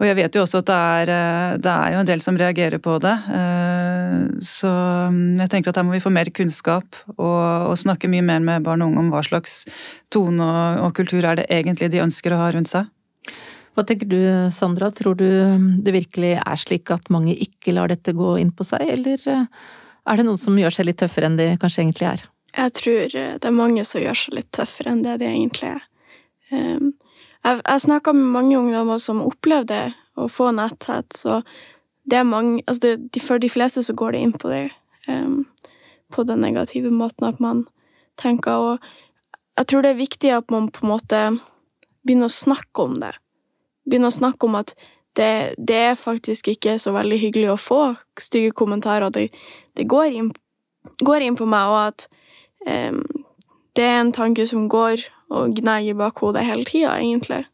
og 0.00 0.06
jeg 0.08 0.16
vet 0.16 0.36
jo 0.36 0.42
også 0.46 0.62
at 0.62 0.68
det 0.70 0.76
er, 0.80 1.10
eh, 1.12 1.54
det 1.60 1.72
er, 1.72 1.92
jo 1.92 2.00
en 2.00 2.08
del 2.08 2.22
som 2.24 2.38
reagerer 2.40 2.80
på 2.80 2.94
det. 3.04 3.12
Eh, 3.36 4.22
så 4.40 4.70
mm, 5.12 5.36
jeg 5.42 5.52
tenker 5.52 5.72
at 5.72 5.76
her 5.76 5.84
må 5.84 5.92
vi 5.92 6.00
få 6.00 6.12
mer 6.14 6.30
kunnskap 6.32 6.96
og, 7.18 7.66
og 7.68 7.76
snakke 7.76 8.08
mye 8.08 8.24
mer 8.24 8.40
med 8.40 8.64
barn 8.64 8.80
og 8.80 8.94
unge 8.94 9.02
om 9.04 9.10
hva 9.12 9.20
slags 9.26 9.66
tone 10.08 10.40
og, 10.40 10.86
og 10.86 10.94
kultur 10.96 11.20
er 11.20 11.42
det 11.42 11.50
egentlig 11.52 11.90
de 11.92 12.00
ønsker 12.00 12.32
å 12.32 12.40
ha 12.40 12.48
rundt 12.56 12.72
seg. 12.72 12.88
Hva 13.76 13.84
tenker 13.86 14.08
du 14.08 14.18
Sandra, 14.50 14.88
tror 14.90 15.20
du 15.20 15.28
det 15.84 15.92
virkelig 15.94 16.32
er 16.40 16.58
slik 16.58 16.90
at 16.96 17.12
mange 17.12 17.36
ikke 17.36 17.76
lar 17.76 17.92
dette 17.92 18.16
gå 18.16 18.38
inn 18.40 18.54
på 18.56 18.64
seg, 18.66 18.86
eller 18.96 19.28
eh, 19.28 19.44
er 20.08 20.16
det 20.16 20.26
noen 20.30 20.40
som 20.40 20.56
gjør 20.56 20.78
seg 20.78 20.88
litt 20.88 21.00
tøffere 21.04 21.28
enn 21.28 21.36
de 21.36 21.52
kanskje 21.60 21.84
egentlig 21.84 22.08
er? 22.14 22.24
Jeg 22.56 22.76
tror 22.80 23.12
det 23.12 23.46
er 23.52 23.54
mange 23.54 23.84
som 23.84 24.00
gjør 24.00 24.16
seg 24.16 24.40
litt 24.40 24.50
tøffere 24.56 24.96
enn 24.96 25.04
det 25.04 25.20
de 25.20 25.28
egentlig 25.28 25.74
er. 25.76 25.84
Um, 26.50 26.94
jeg, 27.44 27.60
jeg 27.64 27.80
snakka 27.86 28.12
med 28.16 28.32
mange 28.34 28.58
ungdommer 28.58 29.00
som 29.02 29.22
opplevde 29.24 29.90
å 30.18 30.28
få 30.28 30.50
netthets, 30.56 31.24
og 31.26 31.46
altså 32.10 32.96
For 33.22 33.38
de 33.38 33.48
fleste 33.48 33.82
så 33.82 33.94
går 33.94 34.12
det 34.12 34.20
inn 34.20 34.32
på 34.32 34.48
det 34.50 34.70
um, 35.06 35.46
på 36.10 36.24
den 36.26 36.40
negative 36.40 36.90
måten 36.90 37.28
at 37.28 37.38
man 37.40 37.66
tenker 38.18 38.50
Og 38.50 38.78
jeg 39.58 39.66
tror 39.66 39.82
det 39.82 39.90
er 39.90 40.00
viktig 40.00 40.30
at 40.34 40.50
man 40.50 40.70
på 40.70 40.82
en 40.82 40.90
måte 40.90 41.20
begynner 42.02 42.30
å 42.30 42.32
snakke 42.32 42.82
om 42.82 43.00
det. 43.00 43.12
Begynner 43.84 44.08
å 44.08 44.18
snakke 44.18 44.46
om 44.46 44.56
at 44.56 44.74
det, 45.18 45.54
det 45.58 45.76
er 45.76 45.98
faktisk 45.98 46.48
ikke 46.48 46.78
så 46.78 46.94
veldig 46.96 47.18
hyggelig 47.20 47.50
å 47.52 47.60
få 47.60 47.80
stygge 48.18 48.54
kommentarer. 48.56 49.10
Det, 49.10 49.28
det 49.76 49.84
går, 49.90 50.16
inn, 50.16 50.30
går, 51.04 51.26
inn, 51.26 51.36
på 51.36 51.48
meg, 51.50 51.68
og 51.68 51.80
at 51.90 52.06
um, 52.64 53.02
det 53.76 53.84
er 53.84 54.00
en 54.00 54.14
tanke 54.16 54.46
som 54.48 54.68
går 54.70 55.04
og 55.30 55.56
gnager 55.58 55.96
bak 55.98 56.20
hodet 56.22 56.44
hele 56.46 56.66
tida, 56.68 56.96
egentlig. 56.98 57.44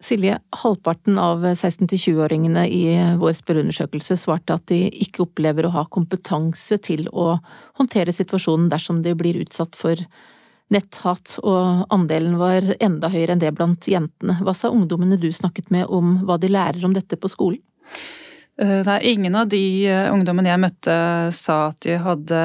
Silje, 0.00 0.38
halvparten 0.62 1.18
av 1.20 1.42
16-20-åringene 1.44 2.62
i 2.72 2.84
vår 3.20 3.34
spørreundersøkelse 3.36 4.16
svarte 4.16 4.56
at 4.56 4.64
de 4.72 4.86
ikke 5.04 5.26
opplever 5.26 5.68
å 5.68 5.74
ha 5.74 5.84
kompetanse 5.92 6.78
til 6.80 7.04
å 7.12 7.34
håndtere 7.76 8.14
situasjonen 8.16 8.70
dersom 8.72 9.02
de 9.04 9.12
blir 9.18 9.36
utsatt 9.42 9.76
for 9.76 10.00
netthat, 10.72 11.34
og 11.44 11.84
andelen 11.92 12.38
var 12.40 12.64
enda 12.80 13.10
høyere 13.12 13.36
enn 13.36 13.42
det 13.42 13.52
blant 13.58 13.90
jentene. 13.90 14.38
Hva 14.40 14.54
sa 14.56 14.70
ungdommene 14.72 15.20
du 15.20 15.28
snakket 15.36 15.68
med 15.74 15.90
om 15.92 16.22
hva 16.24 16.38
de 16.40 16.48
lærer 16.48 16.86
om 16.86 16.96
dette 16.96 17.20
på 17.20 17.28
skolen? 17.28 17.60
Eh, 18.60 18.82
nei, 18.84 19.00
ingen 19.12 19.34
av 19.34 19.48
de 19.48 19.88
eh, 19.88 20.06
ungdommene 20.12 20.50
jeg 20.50 20.60
møtte 20.60 20.94
sa 21.32 21.54
at 21.70 21.78
de 21.86 21.94
hadde 21.96 22.40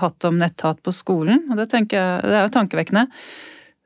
hatt 0.00 0.24
om 0.24 0.38
netthat 0.40 0.80
på 0.80 0.94
skolen, 0.96 1.42
og 1.50 1.58
det, 1.60 1.66
jeg, 1.76 1.90
det 1.92 2.36
er 2.38 2.46
jo 2.46 2.52
tankevekkende. 2.54 3.02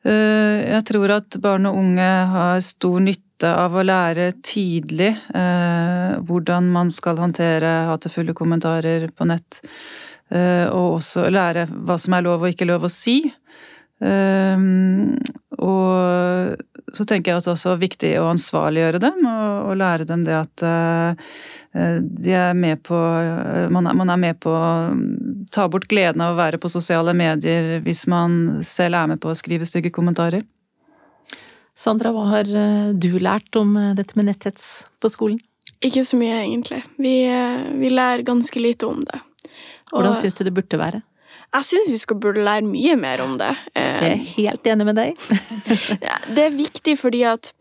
Eh, 0.06 0.60
jeg 0.76 0.84
tror 0.86 1.16
at 1.16 1.38
barn 1.42 1.66
og 1.66 1.80
unge 1.80 2.10
har 2.34 2.62
stor 2.62 3.00
nytte 3.02 3.50
av 3.50 3.74
å 3.74 3.82
lære 3.84 4.30
tidlig 4.46 5.10
hvordan 5.36 6.70
man 6.72 6.88
skal 6.94 7.18
håndtere 7.20 7.72
hatefulle 7.90 8.32
kommentarer 8.32 9.10
på 9.12 9.26
nett, 9.28 9.58
og 10.72 10.94
også 10.94 11.26
lære 11.28 11.66
hva 11.68 11.98
som 12.00 12.16
er 12.16 12.24
lov 12.24 12.46
og 12.46 12.54
ikke 12.54 12.70
lov 12.70 12.86
å 12.88 12.90
si. 12.94 13.18
Og 15.56 16.56
så 16.92 17.04
tenker 17.08 17.32
jeg 17.32 17.40
at 17.40 17.46
det 17.46 17.52
også 17.54 17.72
er 17.72 17.80
viktig 17.80 18.10
å 18.20 18.30
ansvarliggjøre 18.30 19.00
dem 19.02 19.22
og, 19.24 19.70
og 19.70 19.78
lære 19.80 20.06
dem 20.08 20.24
det 20.26 20.34
at 20.36 20.64
uh, 20.64 21.12
de 21.72 22.32
er 22.36 22.52
med 22.56 22.80
på 22.86 22.96
man 23.72 23.88
er, 23.88 23.96
man 23.96 24.12
er, 24.12 24.20
med 24.20 24.38
på 24.40 24.52
å 24.52 24.68
ta 25.52 25.66
bort 25.72 25.88
gleden 25.90 26.22
av 26.24 26.34
å 26.34 26.38
være 26.38 26.60
på 26.60 26.70
sosiale 26.72 27.12
medier 27.16 27.82
hvis 27.84 28.06
man 28.08 28.62
selv 28.64 29.00
er 29.00 29.10
med 29.12 29.20
på 29.20 29.32
å 29.32 29.36
skrive 29.36 29.68
stygge 29.68 29.92
kommentarer. 29.92 30.46
Sandra, 31.76 32.14
hva 32.16 32.24
har 32.30 32.48
eh, 32.48 32.94
du 32.96 33.18
lært 33.20 33.56
om 33.60 33.74
dette 33.98 34.16
med 34.16 34.30
netthets 34.30 34.86
på 35.02 35.10
skolen? 35.12 35.42
Ikke 35.84 36.06
så 36.08 36.16
mye, 36.16 36.38
egentlig. 36.46 36.80
Vi, 36.96 37.18
vi 37.82 37.90
lærer 37.92 38.24
ganske 38.24 38.62
lite 38.62 38.88
om 38.88 39.02
det. 39.04 39.20
Og, 39.92 39.98
Hvordan 39.98 40.16
syns 40.16 40.38
du 40.38 40.46
det 40.46 40.54
burde 40.56 40.80
være? 40.80 41.02
Jeg 41.56 41.64
syns 41.70 41.88
vi 41.88 41.98
skal 42.00 42.18
burde 42.20 42.44
lære 42.44 42.68
mye 42.68 42.96
mer 43.00 43.22
om 43.24 43.36
det. 43.40 43.52
Jeg 43.72 44.12
er 44.12 44.22
helt 44.36 44.68
enig 44.68 44.86
med 44.88 44.98
deg. 44.98 45.26
det 46.36 46.42
er 46.42 46.56
viktig 46.56 46.96
fordi 47.00 47.22
at 47.28 47.52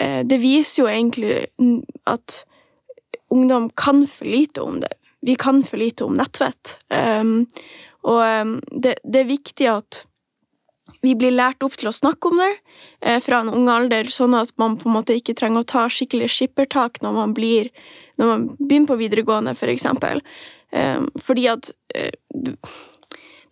eh, 0.00 0.22
det 0.24 0.38
viser 0.40 0.84
jo 0.84 0.88
egentlig 0.88 1.42
at 2.08 2.44
ungdom 3.34 3.68
kan 3.76 4.06
for 4.08 4.30
lite 4.30 4.62
om 4.62 4.80
det. 4.80 4.94
Vi 5.24 5.36
kan 5.40 5.64
for 5.64 5.80
lite 5.80 6.04
om 6.04 6.16
nettvett. 6.16 6.78
Um, 6.88 7.46
og 8.04 8.20
um, 8.20 8.58
det, 8.70 8.98
det, 9.04 9.22
er 9.22 9.30
viktig 9.30 9.68
at 9.72 10.02
vi 11.04 11.14
blir 11.16 11.32
lært 11.32 11.64
opp 11.64 11.78
til 11.80 11.88
å 11.88 11.96
snakke 11.96 12.28
om 12.28 12.40
det 12.40 12.50
eh, 13.00 13.20
fra 13.24 13.40
en 13.40 13.52
ung 13.52 13.70
alder, 13.72 14.08
sånn 14.12 14.36
at 14.36 14.52
man 14.60 14.76
på 14.80 14.88
en 14.88 14.96
måte 14.98 15.16
ikke 15.16 15.36
trenger 15.36 15.64
å 15.64 15.68
ta 15.68 15.86
skikkelig 15.88 16.28
skippertak 16.32 17.00
når 17.04 17.16
man, 17.16 17.32
blir, 17.36 17.72
når 18.20 18.30
man 18.30 18.46
begynner 18.60 18.90
på 18.92 19.00
videregående, 19.00 19.56
for 19.56 19.72
eksempel. 19.72 20.20
Um, 20.74 21.08
fordi 21.22 21.48
at 21.52 21.72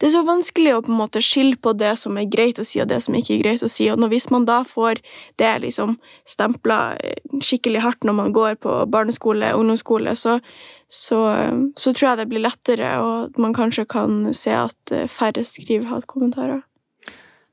det 0.03 0.09
er 0.09 0.17
så 0.17 0.25
vanskelig 0.27 0.73
å 0.75 0.81
på 0.83 0.91
en 0.91 0.99
måte 0.99 1.21
skille 1.23 1.55
på 1.63 1.77
det 1.79 1.93
som 2.01 2.17
er 2.19 2.27
greit 2.27 2.59
å 2.59 2.65
si, 2.67 2.81
og 2.83 2.89
det 2.91 2.97
som 3.05 3.15
ikke 3.15 3.37
er 3.37 3.43
greit 3.45 3.63
å 3.63 3.69
si. 3.71 3.85
Og 3.87 4.03
hvis 4.11 4.25
man 4.35 4.49
da 4.49 4.57
får 4.67 4.99
det 5.39 5.51
liksom 5.63 5.93
stempla 6.27 6.97
eh, 6.99 7.21
skikkelig 7.39 7.85
hardt 7.85 8.09
når 8.09 8.17
man 8.19 8.35
går 8.35 8.59
på 8.67 8.81
barneskole, 8.91 9.53
ungdomsskole, 9.55 10.17
så, 10.19 10.41
så, 10.91 11.21
så 11.79 11.95
tror 11.95 12.09
jeg 12.09 12.19
det 12.19 12.27
blir 12.33 12.43
lettere, 12.43 12.97
og 12.99 13.39
man 13.39 13.55
kanskje 13.55 13.87
kan 13.95 14.25
se 14.35 14.59
at 14.59 14.97
eh, 14.97 15.07
færre 15.07 15.47
skriver 15.47 15.87
hatkommentarer. 15.93 16.65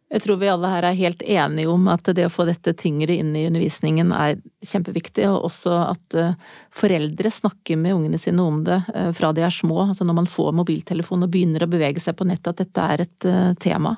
Jeg 0.09 0.23
tror 0.23 0.39
vi 0.41 0.47
alle 0.49 0.69
her 0.71 0.85
er 0.87 0.95
helt 0.97 1.21
enige 1.21 1.69
om 1.69 1.83
at 1.91 2.07
det 2.17 2.23
å 2.25 2.31
få 2.33 2.47
dette 2.47 2.71
tyngre 2.73 3.13
inn 3.21 3.29
i 3.37 3.43
undervisningen 3.45 4.09
er 4.15 4.39
kjempeviktig, 4.65 5.27
og 5.29 5.45
også 5.51 5.75
at 5.83 6.15
eh, 6.17 6.31
foreldre 6.73 7.29
snakker 7.29 7.77
med 7.77 7.93
ungene 7.93 8.17
sine 8.17 8.41
om 8.41 8.63
det 8.65 8.79
eh, 8.89 9.11
fra 9.13 9.29
de 9.37 9.43
er 9.45 9.53
små. 9.53 9.83
Altså 9.83 10.07
når 10.09 10.17
man 10.17 10.29
får 10.29 10.55
mobiltelefon 10.57 11.27
og 11.27 11.29
begynner 11.29 11.65
å 11.65 11.69
bevege 11.69 12.01
seg 12.01 12.17
på 12.17 12.25
nettet, 12.25 12.49
at 12.55 12.63
dette 12.63 12.87
er 12.95 13.03
et 13.05 13.27
eh, 13.29 13.51
tema. 13.61 13.93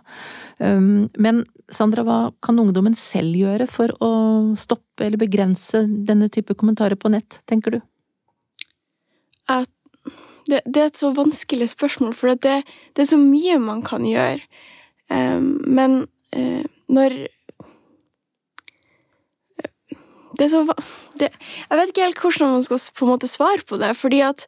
Um, 0.60 1.08
men 1.15 1.45
Sandra, 1.71 2.04
hva 2.04 2.17
kan 2.43 2.60
ungdommen 2.60 2.97
selv 2.97 3.38
gjøre 3.39 3.69
for 3.71 3.93
å 4.04 4.12
stoppe 4.60 5.08
eller 5.08 5.21
begrense 5.21 5.86
denne 5.88 6.28
type 6.34 6.58
kommentarer 6.60 7.00
på 7.00 7.13
nett, 7.13 7.39
tenker 7.47 7.78
du? 7.78 7.80
Det, 10.52 10.60
det 10.65 10.84
er 10.84 10.91
et 10.91 11.00
så 11.00 11.13
vanskelig 11.15 11.69
spørsmål, 11.71 12.12
for 12.19 12.36
det, 12.36 12.58
det 12.97 13.06
er 13.06 13.10
så 13.13 13.21
mye 13.21 13.56
man 13.63 13.80
kan 13.88 14.04
gjøre. 14.04 14.43
Men 15.12 16.06
eh, 16.32 16.63
når 16.88 17.15
Det 20.39 20.45
er 20.45 20.47
så 20.47 20.62
det, 21.19 21.28
Jeg 21.69 21.78
vet 21.78 21.89
ikke 21.91 22.06
helt 22.06 22.21
hvordan 22.24 22.54
man 22.56 22.63
skal 22.63 22.80
på 22.95 23.06
en 23.06 23.12
måte 23.12 23.28
svare 23.28 23.65
på 23.67 23.78
det, 23.78 23.91
fordi 24.00 24.21
at 24.26 24.47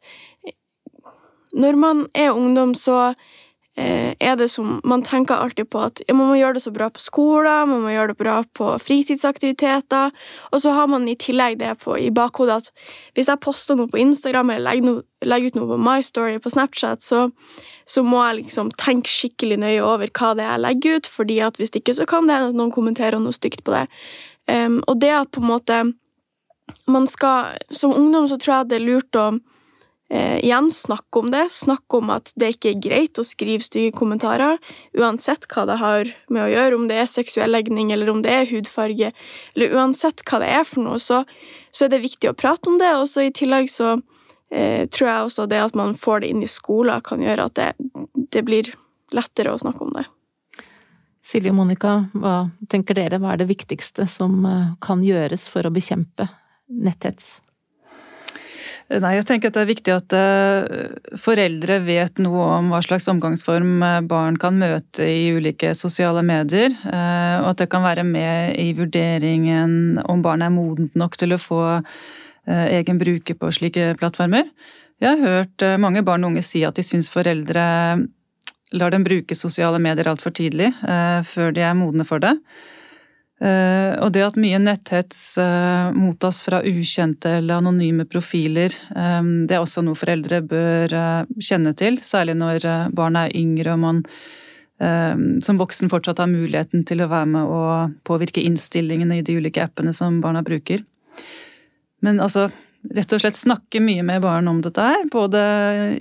når 1.54 1.76
man 1.76 2.06
er 2.14 2.32
ungdom, 2.32 2.74
så 2.74 3.12
Eh, 3.12 3.43
er 3.76 4.36
det 4.38 4.46
som 4.52 4.80
Man 4.84 5.02
tenker 5.02 5.34
alltid 5.34 5.66
på 5.70 5.80
at 5.82 6.00
man 6.12 6.28
må 6.28 6.36
gjøre 6.38 6.54
det 6.54 6.62
så 6.62 6.70
bra 6.70 6.86
på 6.94 7.00
skolen, 7.02 7.68
man 7.68 7.82
må 7.82 7.90
gjøre 7.90 8.12
det 8.12 8.18
bra 8.20 8.36
på 8.54 8.68
fritidsaktiviteter, 8.78 10.12
og 10.52 10.60
så 10.62 10.70
har 10.76 10.86
man 10.86 11.08
i 11.08 11.16
tillegg 11.18 11.58
det 11.58 11.72
på, 11.82 11.96
i 11.98 12.10
bakhodet 12.14 12.60
at 12.62 12.70
hvis 13.14 13.28
jeg 13.28 13.42
poster 13.42 13.74
noe 13.74 13.90
på 13.90 13.98
Instagram 13.98 14.54
eller 14.54 14.70
legger, 14.70 14.86
no, 14.86 15.02
legger 15.26 15.50
ut 15.50 15.58
noe 15.58 15.70
på 15.72 15.80
My 15.82 16.04
Story 16.06 16.38
på 16.38 16.52
Snapchat, 16.54 17.02
så, 17.02 17.24
så, 17.86 18.04
må 18.06 18.22
jeg 18.22 18.44
liksom 18.44 18.70
tenke 18.78 19.10
skikkelig 19.10 19.58
nøye 19.64 19.82
over 19.82 20.06
hva 20.06 20.34
det 20.38 20.46
er 20.46 20.54
jeg 20.54 20.64
legger 20.68 21.00
ut, 21.00 21.10
fordi 21.10 21.40
at 21.42 21.58
hvis 21.58 21.74
ikke 21.74 21.96
så 21.98 22.06
kan 22.06 22.30
det 22.30 22.38
hende 22.38 22.54
at 22.54 22.60
noen 22.60 22.74
kommenterer 22.74 23.18
noe 23.18 23.34
stygt 23.34 23.64
på 23.66 23.74
det. 23.74 23.88
Um, 24.46 24.82
og 24.86 25.00
det 25.00 25.10
at 25.16 25.34
på 25.34 25.42
en 25.42 25.48
måte 25.48 25.82
man 26.86 27.06
skal 27.08 27.56
Som 27.70 27.94
ungdom 27.96 28.28
så 28.28 28.36
tror 28.36 28.54
jeg 28.54 28.68
det 28.68 28.76
er 28.76 28.84
lurt 28.84 29.16
å 29.16 29.24
eh, 30.14 30.38
igjen 30.44 30.70
snakke 30.70 31.18
om 31.18 31.30
det. 31.34 31.48
Snakke 31.52 31.98
om 31.98 32.12
at 32.14 32.32
det 32.40 32.54
ikke 32.54 32.72
er 32.72 32.82
greit 32.86 33.20
å 33.20 33.26
skrive 33.26 33.66
stygge 33.66 33.94
kommentarer, 33.98 34.60
uansett 34.96 35.48
hva 35.50 35.66
det 35.68 35.78
har 35.82 36.10
med 36.30 36.46
å 36.46 36.50
gjøre, 36.52 36.78
om 36.78 36.88
det 36.90 37.00
er 37.02 37.10
seksuell 37.10 37.54
legning 37.54 37.92
eller 37.94 38.12
om 38.12 38.22
det 38.24 38.32
er 38.32 38.50
hudfarge, 38.50 39.12
eller 39.56 39.76
uansett 39.76 40.24
hva 40.28 40.42
det 40.44 40.50
er 40.54 40.66
for 40.68 40.86
noe, 40.86 41.02
så, 41.02 41.24
så 41.74 41.86
er 41.86 41.94
det 41.94 42.04
viktig 42.06 42.30
å 42.30 42.38
prate 42.38 42.70
om 42.70 42.78
det. 42.80 42.94
Og 43.00 43.08
så 43.10 43.26
i 43.26 43.34
tillegg 43.34 43.70
så 43.72 43.96
eh, 44.54 44.86
tror 44.88 45.10
jeg 45.10 45.28
også 45.28 45.48
det 45.50 45.62
at 45.66 45.78
man 45.78 45.96
får 45.98 46.24
det 46.24 46.34
inn 46.34 46.44
i 46.46 46.50
skolen, 46.50 47.04
kan 47.04 47.22
gjøre 47.24 47.50
at 47.50 47.58
det, 47.58 47.70
det 48.34 48.44
blir 48.46 48.74
lettere 49.14 49.54
å 49.54 49.60
snakke 49.60 49.86
om 49.86 49.96
det. 49.98 50.06
Silje 51.24 51.54
og 51.54 51.56
Monica, 51.56 52.02
hva 52.12 52.50
tenker 52.68 52.98
dere, 52.98 53.18
hva 53.20 53.32
er 53.32 53.40
det 53.40 53.48
viktigste 53.48 54.04
som 54.10 54.44
eh, 54.44 54.74
kan 54.84 55.02
gjøres 55.04 55.48
for 55.52 55.64
å 55.64 55.72
bekjempe 55.72 56.28
netthets? 56.68 57.38
Nei, 58.90 59.14
jeg 59.16 59.26
tenker 59.28 59.50
at 59.50 59.56
det 59.56 59.62
er 59.62 59.68
viktig 59.70 59.92
at 59.94 60.14
uh, 60.16 61.16
foreldre 61.20 61.78
vet 61.86 62.20
noe 62.22 62.46
om 62.58 62.72
hva 62.72 62.80
slags 62.84 63.08
omgangsform 63.10 63.72
eh, 63.86 64.00
barn 64.08 64.38
kan 64.40 64.58
møte 64.60 65.06
i 65.08 65.30
ulike 65.34 65.72
sosiale 65.78 66.22
medier, 66.26 66.74
uh, 66.84 67.42
og 67.42 67.52
at 67.52 67.62
det 67.62 67.70
kan 67.72 67.84
være 67.84 68.04
med 68.08 68.58
i 68.60 68.72
vurderingen 68.76 70.02
om 70.04 70.24
barnet 70.24 70.50
er 70.50 70.54
modent 70.54 70.98
nok 70.98 71.18
til 71.20 71.36
å 71.36 71.40
få 71.40 71.62
egen 72.44 72.98
bruker 73.00 73.38
på 73.40 73.48
slike 73.56 73.94
plattformer. 73.96 74.50
Jeg 75.00 75.16
har 75.16 75.22
hørt 75.24 75.64
mange 75.80 76.02
barn 76.04 76.26
og 76.26 76.34
unge 76.34 76.42
si 76.44 76.60
at 76.68 76.76
de 76.76 76.84
syns 76.84 77.08
foreldre 77.08 77.62
lar 78.76 78.92
dem 78.92 79.06
bruke 79.06 79.38
sosiale 79.38 79.80
medier 79.80 80.10
altfor 80.10 80.34
tidlig, 80.36 80.68
før 81.24 81.54
de 81.56 81.64
er 81.64 81.72
modne 81.78 82.04
for 82.04 82.20
det. 82.20 82.34
Eh, 83.44 83.92
og 84.00 84.12
det 84.14 84.22
at 84.24 84.38
mye 84.40 84.56
netthets 84.62 85.36
eh, 85.42 85.90
mottas 85.92 86.38
fra 86.40 86.62
ukjente 86.64 87.28
eller 87.40 87.60
anonyme 87.60 88.06
profiler, 88.08 88.72
eh, 88.96 89.26
det 89.44 89.56
er 89.56 89.60
også 89.60 89.82
noe 89.84 89.98
foreldre 89.98 90.40
bør 90.48 90.94
kjenne 91.42 91.74
til, 91.76 92.00
særlig 92.00 92.38
når 92.40 92.64
barna 92.96 93.26
er 93.26 93.36
yngre 93.42 93.76
og 93.76 93.84
man 93.88 94.02
som 94.74 95.56
voksen 95.56 95.88
fortsatt 95.88 96.18
har 96.18 96.26
muligheten 96.28 96.82
til 96.84 97.00
å 97.00 97.06
være 97.08 97.28
med 97.30 97.50
og 97.56 97.92
påvirke 98.04 98.42
innstillingene 98.42 99.20
i 99.20 99.22
de 99.24 99.36
ulike 99.38 99.62
appene 99.62 99.94
som 99.94 100.18
barna 100.20 100.42
bruker. 100.44 100.82
Men 102.04 102.18
altså, 102.20 102.48
rett 102.92 103.14
og 103.14 103.22
slett 103.22 103.38
snakke 103.38 103.80
mye 103.80 104.02
med 104.04 104.20
barn 104.26 104.50
om 104.50 104.58
dette 104.66 104.82
her, 104.82 105.06
både 105.14 105.40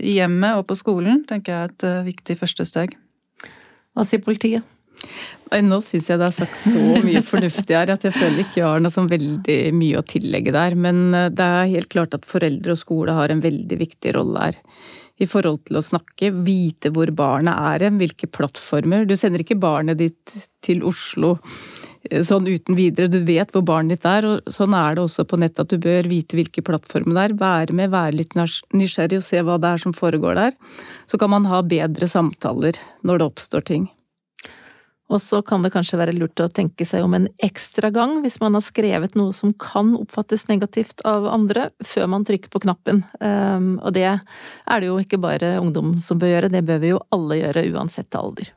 i 0.01 0.17
hjemmet 0.17 0.57
og 0.57 0.65
på 0.71 0.79
skolen, 0.81 1.21
tenker 1.29 1.53
jeg 1.53 1.61
er 1.61 1.75
et 1.75 1.87
viktig 2.09 2.39
første 2.41 2.65
steg. 2.67 2.97
Hva 3.93 4.09
sier 4.09 4.25
politiet? 4.25 4.65
Nå 5.61 5.77
syns 5.85 6.07
jeg 6.09 6.17
det 6.17 6.25
er 6.25 6.33
sagt 6.35 6.57
så 6.57 6.97
mye 7.03 7.21
fornuftig 7.25 7.75
her 7.77 7.91
at 7.93 8.05
jeg 8.07 8.15
føler 8.15 8.41
ikke 8.41 8.61
jeg 8.61 8.65
har 8.65 8.81
noe 8.81 8.93
sånn 8.93 9.11
veldig 9.11 9.57
mye 9.77 9.99
å 9.99 10.07
tillegge 10.07 10.55
der. 10.55 10.77
Men 10.79 11.05
eh, 11.13 11.29
det 11.33 11.45
er 11.45 11.71
helt 11.75 11.91
klart 11.93 12.17
at 12.17 12.27
foreldre 12.29 12.73
og 12.73 12.81
skole 12.81 13.15
har 13.17 13.33
en 13.33 13.43
veldig 13.43 13.79
viktig 13.83 14.15
rolle 14.17 14.49
her. 14.49 14.59
I 15.21 15.27
forhold 15.29 15.61
til 15.67 15.77
å 15.77 15.85
snakke, 15.85 16.31
vite 16.43 16.89
hvor 16.93 17.11
barnet 17.13 17.53
er 17.53 17.85
hen, 17.85 17.99
hvilke 18.01 18.27
plattformer. 18.33 19.05
Du 19.05 19.13
sender 19.19 19.43
ikke 19.43 19.59
barnet 19.61 20.01
ditt 20.01 20.33
til 20.65 20.81
Oslo 20.89 21.35
eh, 22.09 22.23
sånn 22.25 22.49
uten 22.49 22.79
videre. 22.79 23.11
Du 23.13 23.19
vet 23.27 23.53
hvor 23.53 23.65
barnet 23.67 23.99
ditt 23.99 24.09
er, 24.09 24.25
og 24.25 24.53
sånn 24.57 24.73
er 24.73 24.97
det 24.97 25.05
også 25.05 25.27
på 25.29 25.37
nett 25.43 25.61
at 25.61 25.69
du 25.69 25.77
bør 25.77 26.09
vite 26.09 26.39
hvilke 26.39 26.65
plattformer 26.65 27.13
det 27.13 27.27
er. 27.27 27.41
Være 27.45 27.77
med, 27.77 27.93
være 27.93 28.23
litt 28.23 28.33
nysgjerrig 28.39 29.21
og 29.21 29.27
se 29.29 29.45
hva 29.45 29.61
det 29.61 29.75
er 29.75 29.85
som 29.85 29.93
foregår 29.93 30.41
der. 30.41 30.57
Så 31.05 31.21
kan 31.21 31.35
man 31.35 31.45
ha 31.51 31.61
bedre 31.61 32.09
samtaler 32.09 32.81
når 33.05 33.21
det 33.21 33.29
oppstår 33.35 33.69
ting. 33.69 33.91
Og 35.13 35.21
så 35.21 35.43
kan 35.45 35.61
det 35.61 35.73
kanskje 35.75 35.99
være 35.99 36.15
lurt 36.17 36.41
å 36.41 36.49
tenke 36.49 36.87
seg 36.89 37.05
om 37.05 37.13
en 37.17 37.27
ekstra 37.45 37.91
gang 37.93 38.17
hvis 38.23 38.39
man 38.41 38.57
har 38.57 38.65
skrevet 38.65 39.17
noe 39.19 39.35
som 39.35 39.53
kan 39.53 39.93
oppfattes 39.99 40.47
negativt 40.49 41.05
av 41.05 41.27
andre, 41.29 41.69
før 41.85 42.09
man 42.15 42.25
trykker 42.25 42.49
på 42.53 42.63
knappen. 42.65 43.03
Ehm, 43.21 43.75
og 43.83 43.93
det 43.93 44.07
er 44.09 44.81
det 44.81 44.89
jo 44.89 44.97
ikke 45.01 45.21
bare 45.21 45.59
ungdom 45.61 45.93
som 46.01 46.21
bør 46.21 46.33
gjøre, 46.33 46.53
det 46.53 46.65
bør 46.65 46.81
vi 46.81 46.93
jo 46.95 47.03
alle 47.13 47.43
gjøre 47.43 47.67
uansett 47.75 48.17
alder. 48.17 48.49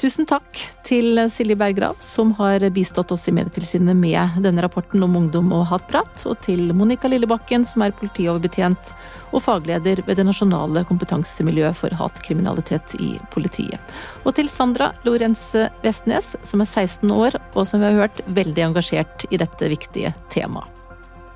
Tusen 0.00 0.26
takk 0.26 0.58
til 0.82 1.20
Silje 1.30 1.54
Berggrav, 1.58 1.98
som 2.02 2.32
har 2.38 2.64
bistått 2.74 3.12
oss 3.14 3.28
i 3.30 3.34
Medietilsynet 3.36 3.94
med 3.96 4.40
denne 4.42 4.64
rapporten 4.64 5.04
om 5.04 5.14
ungdom 5.20 5.52
og 5.54 5.66
hatprat, 5.70 6.24
og 6.26 6.40
til 6.42 6.72
Monica 6.74 7.10
Lillebakken, 7.10 7.62
som 7.68 7.84
er 7.86 7.94
politioverbetjent 7.94 8.92
og 9.30 9.44
fagleder 9.44 10.02
ved 10.06 10.18
det 10.18 10.26
nasjonale 10.26 10.82
kompetansemiljøet 10.88 11.78
for 11.78 11.94
hatkriminalitet 12.00 12.96
i 12.98 13.14
politiet. 13.34 13.78
Og 14.26 14.34
til 14.38 14.50
Sandra 14.50 14.90
Lorenze 15.06 15.68
Vestnes, 15.86 16.34
som 16.42 16.64
er 16.64 16.72
16 16.72 17.14
år, 17.14 17.38
og 17.54 17.66
som 17.68 17.82
vi 17.82 17.92
har 17.92 18.06
hørt 18.06 18.24
veldig 18.26 18.70
engasjert 18.72 19.28
i 19.30 19.38
dette 19.40 19.70
viktige 19.70 20.16
temaet. 20.34 20.82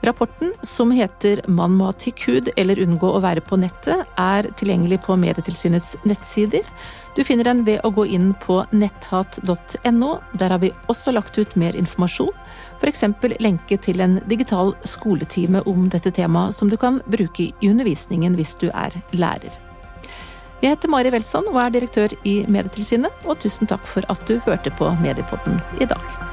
Rapporten, 0.07 0.53
som 0.63 0.91
heter 0.95 1.41
Man 1.49 1.73
må 1.75 1.89
ha 1.89 1.95
tykk 1.97 2.21
hud 2.29 2.51
eller 2.61 2.79
unngå 2.83 3.09
å 3.11 3.23
være 3.25 3.43
på 3.43 3.57
nettet, 3.59 4.05
er 4.21 4.47
tilgjengelig 4.61 5.01
på 5.07 5.17
Medietilsynets 5.19 5.97
nettsider. 6.07 6.69
Du 7.17 7.25
finner 7.25 7.49
den 7.49 7.63
ved 7.65 7.81
å 7.81 7.91
gå 7.97 8.05
inn 8.13 8.35
på 8.43 8.59
netthat.no. 8.77 10.09
Der 10.37 10.53
har 10.53 10.61
vi 10.61 10.73
også 10.93 11.15
lagt 11.17 11.39
ut 11.41 11.55
mer 11.57 11.77
informasjon, 11.79 12.35
f.eks. 12.77 13.05
lenke 13.41 13.79
til 13.81 14.05
en 14.05 14.19
digital 14.29 14.75
skoletime 14.85 15.65
om 15.65 15.89
dette 15.93 16.13
temaet 16.13 16.59
som 16.59 16.69
du 16.69 16.77
kan 16.77 17.01
bruke 17.09 17.49
i 17.49 17.71
undervisningen 17.71 18.37
hvis 18.37 18.53
du 18.61 18.69
er 18.69 19.01
lærer. 19.17 19.57
Jeg 20.61 20.75
heter 20.75 20.93
Mari 20.93 21.13
Welsand 21.13 21.49
og 21.53 21.59
er 21.61 21.73
direktør 21.73 22.13
i 22.29 22.39
Medietilsynet, 22.49 23.25
og 23.25 23.41
tusen 23.41 23.69
takk 23.69 23.89
for 23.89 24.05
at 24.13 24.29
du 24.29 24.37
hørte 24.45 24.73
på 24.77 24.93
Mediepodden 25.01 25.61
i 25.81 25.89
dag. 25.89 26.26